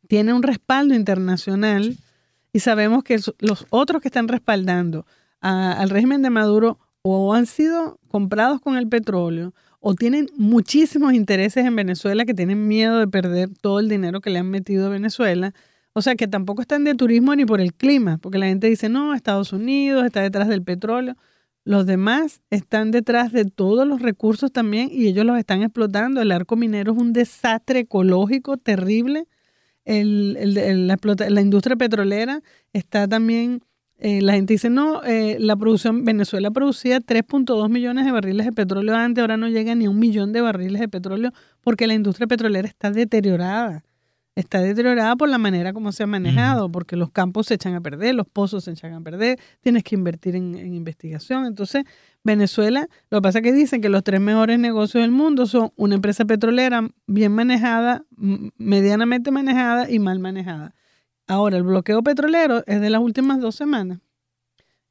[0.07, 1.97] tiene un respaldo internacional
[2.55, 5.05] y sabemos que los otros que están respaldando
[5.41, 11.65] al régimen de Maduro o han sido comprados con el petróleo o tienen muchísimos intereses
[11.65, 14.89] en Venezuela que tienen miedo de perder todo el dinero que le han metido a
[14.89, 15.53] Venezuela
[15.97, 18.89] o sea, que tampoco están de turismo ni por el clima, porque la gente dice,
[18.89, 21.15] no, Estados Unidos está detrás del petróleo.
[21.63, 26.21] Los demás están detrás de todos los recursos también y ellos los están explotando.
[26.21, 29.27] El arco minero es un desastre ecológico terrible.
[29.85, 32.41] La, industria petrolera
[32.73, 33.61] está también,
[33.97, 38.51] eh, la gente dice, no, eh, la producción, Venezuela producía 3.2 millones de barriles de
[38.51, 41.31] petróleo antes, ahora no llega ni a un millón de barriles de petróleo
[41.61, 43.83] porque la industria petrolera está deteriorada
[44.35, 47.81] está deteriorada por la manera como se ha manejado, porque los campos se echan a
[47.81, 51.45] perder, los pozos se echan a perder, tienes que invertir en, investigación.
[51.45, 51.85] Entonces,
[52.25, 55.71] Venezuela, lo que pasa es que dicen que los tres mejores negocios del mundo son
[55.75, 58.03] una empresa petrolera bien manejada,
[58.57, 60.73] medianamente manejada y mal manejada.
[61.27, 63.99] Ahora, el bloqueo petrolero es de las últimas dos semanas.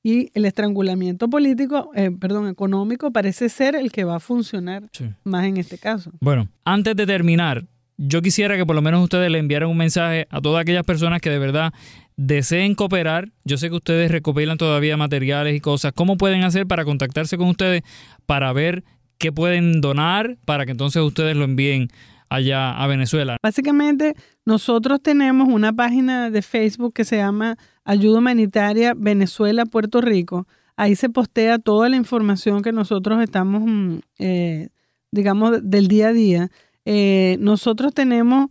[0.03, 4.89] Y el estrangulamiento político, eh, perdón, económico, parece ser el que va a funcionar
[5.25, 6.13] más en este caso.
[6.21, 7.67] Bueno, antes de terminar,
[7.97, 11.21] yo quisiera que por lo menos ustedes le enviaran un mensaje a todas aquellas personas
[11.21, 11.73] que de verdad
[12.17, 13.31] deseen cooperar.
[13.45, 15.93] Yo sé que ustedes recopilan todavía materiales y cosas.
[15.93, 17.83] ¿Cómo pueden hacer para contactarse con ustedes
[18.27, 18.85] para ver
[19.19, 21.89] qué pueden donar para que entonces ustedes lo envíen
[22.29, 23.37] allá a Venezuela?
[23.43, 24.15] Básicamente,
[24.45, 30.47] nosotros tenemos una página de Facebook que se llama Ayuda Humanitaria Venezuela Puerto Rico.
[30.77, 34.69] Ahí se postea toda la información que nosotros estamos, mm, eh,
[35.13, 36.51] digamos, del día a día.
[36.85, 38.51] Eh, nosotros tenemos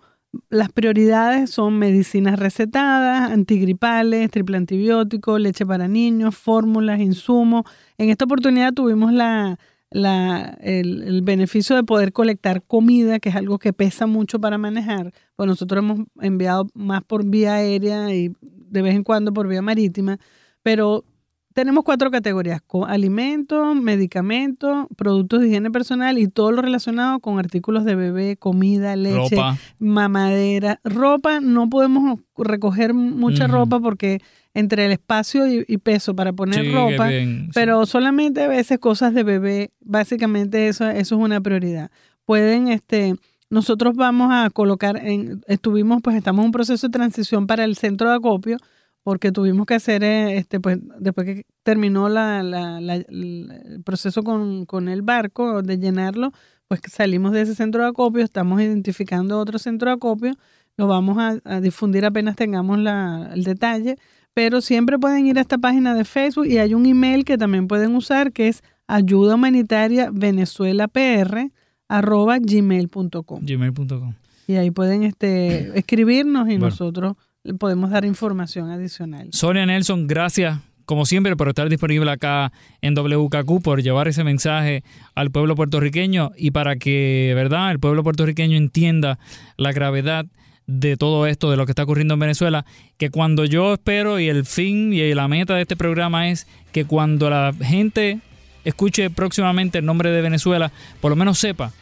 [0.50, 7.64] las prioridades son medicinas recetadas, antigripales, triple antibiótico, leche para niños, fórmulas, insumos.
[7.98, 9.60] En esta oportunidad tuvimos la,
[9.92, 15.14] el, beneficio de poder colectar comida, que es algo que pesa mucho para manejar.
[15.36, 19.62] Pues nosotros hemos enviado más por vía aérea y de vez en cuando por vía
[19.62, 20.18] marítima,
[20.64, 21.06] pero
[21.54, 27.86] tenemos cuatro categorías, alimentos, medicamentos, productos de higiene personal y todo lo relacionado con artículos
[27.86, 29.38] de bebé, comida, leche,
[29.80, 31.40] mamadera, ropa.
[31.40, 34.22] No podemos recoger mucha ropa porque
[34.54, 37.10] entre el espacio y, peso para poner ropa,
[37.54, 41.90] pero solamente a veces cosas de bebé, básicamente eso, eso es una prioridad.
[42.26, 43.16] Pueden, este,
[43.50, 47.76] nosotros vamos a colocar, en, estuvimos, pues estamos en un proceso de transición para el
[47.76, 48.58] centro de acopio,
[49.04, 55.02] porque tuvimos que hacer, eh, este, pues, después que terminó la, el proceso con, el
[55.02, 56.32] barco de llenarlo,
[56.68, 60.34] pues salimos de ese centro de acopio, estamos identificando otro centro de acopio,
[60.78, 63.98] lo vamos a, difundir apenas tengamos el detalle,
[64.34, 67.68] pero siempre pueden ir a esta página de Facebook y hay un email que también
[67.68, 71.52] pueden usar que es ayuda humanitaria venezuela pr
[71.88, 73.42] arroba gmail.com.
[73.44, 74.14] Gmail.com.
[74.48, 77.16] Y ahí pueden este, escribirnos y nosotros
[77.60, 79.30] podemos dar información adicional.
[79.32, 84.84] Sonia Nelson, gracias como siempre, por estar disponible acá en WKQ, por llevar ese mensaje
[85.16, 89.18] al pueblo puertorriqueño y para que, ¿verdad?, el pueblo puertorriqueño entienda
[89.58, 90.26] la gravedad
[90.66, 92.66] de todo esto, de lo que está ocurriendo en Venezuela,
[92.98, 96.86] que cuando yo espero y el fin y la meta de este programa es que
[96.86, 98.20] cuando la gente
[98.64, 100.72] escuche próximamente el nombre de Venezuela,
[101.02, 101.74] por lo menos sepa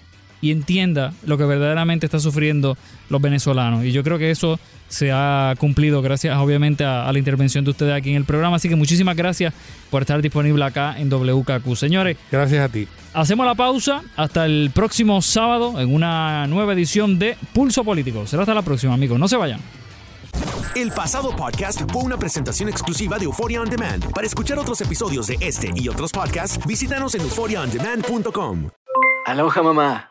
[0.41, 2.77] y entienda lo que verdaderamente está sufriendo
[3.09, 3.85] los venezolanos.
[3.85, 7.93] Y yo creo que eso se ha cumplido gracias obviamente a, la intervención de ustedes
[7.93, 8.57] aquí en el programa.
[8.57, 9.53] Así que muchísimas gracias
[9.89, 11.75] por estar disponible acá en WKQ.
[11.75, 12.87] Señores, gracias a ti.
[13.13, 18.25] Hacemos la pausa hasta el próximo sábado en una nueva edición de Pulso Político.
[18.27, 19.19] Será hasta la próxima, amigos.
[19.19, 19.59] No se vayan.
[20.75, 24.09] El pasado podcast fue una presentación exclusiva de Euphoria On Demand.
[24.13, 28.69] Para escuchar otros episodios de este y otros podcasts, visítanos en euphoriaondemand.com.
[29.25, 30.10] Aloha mamá.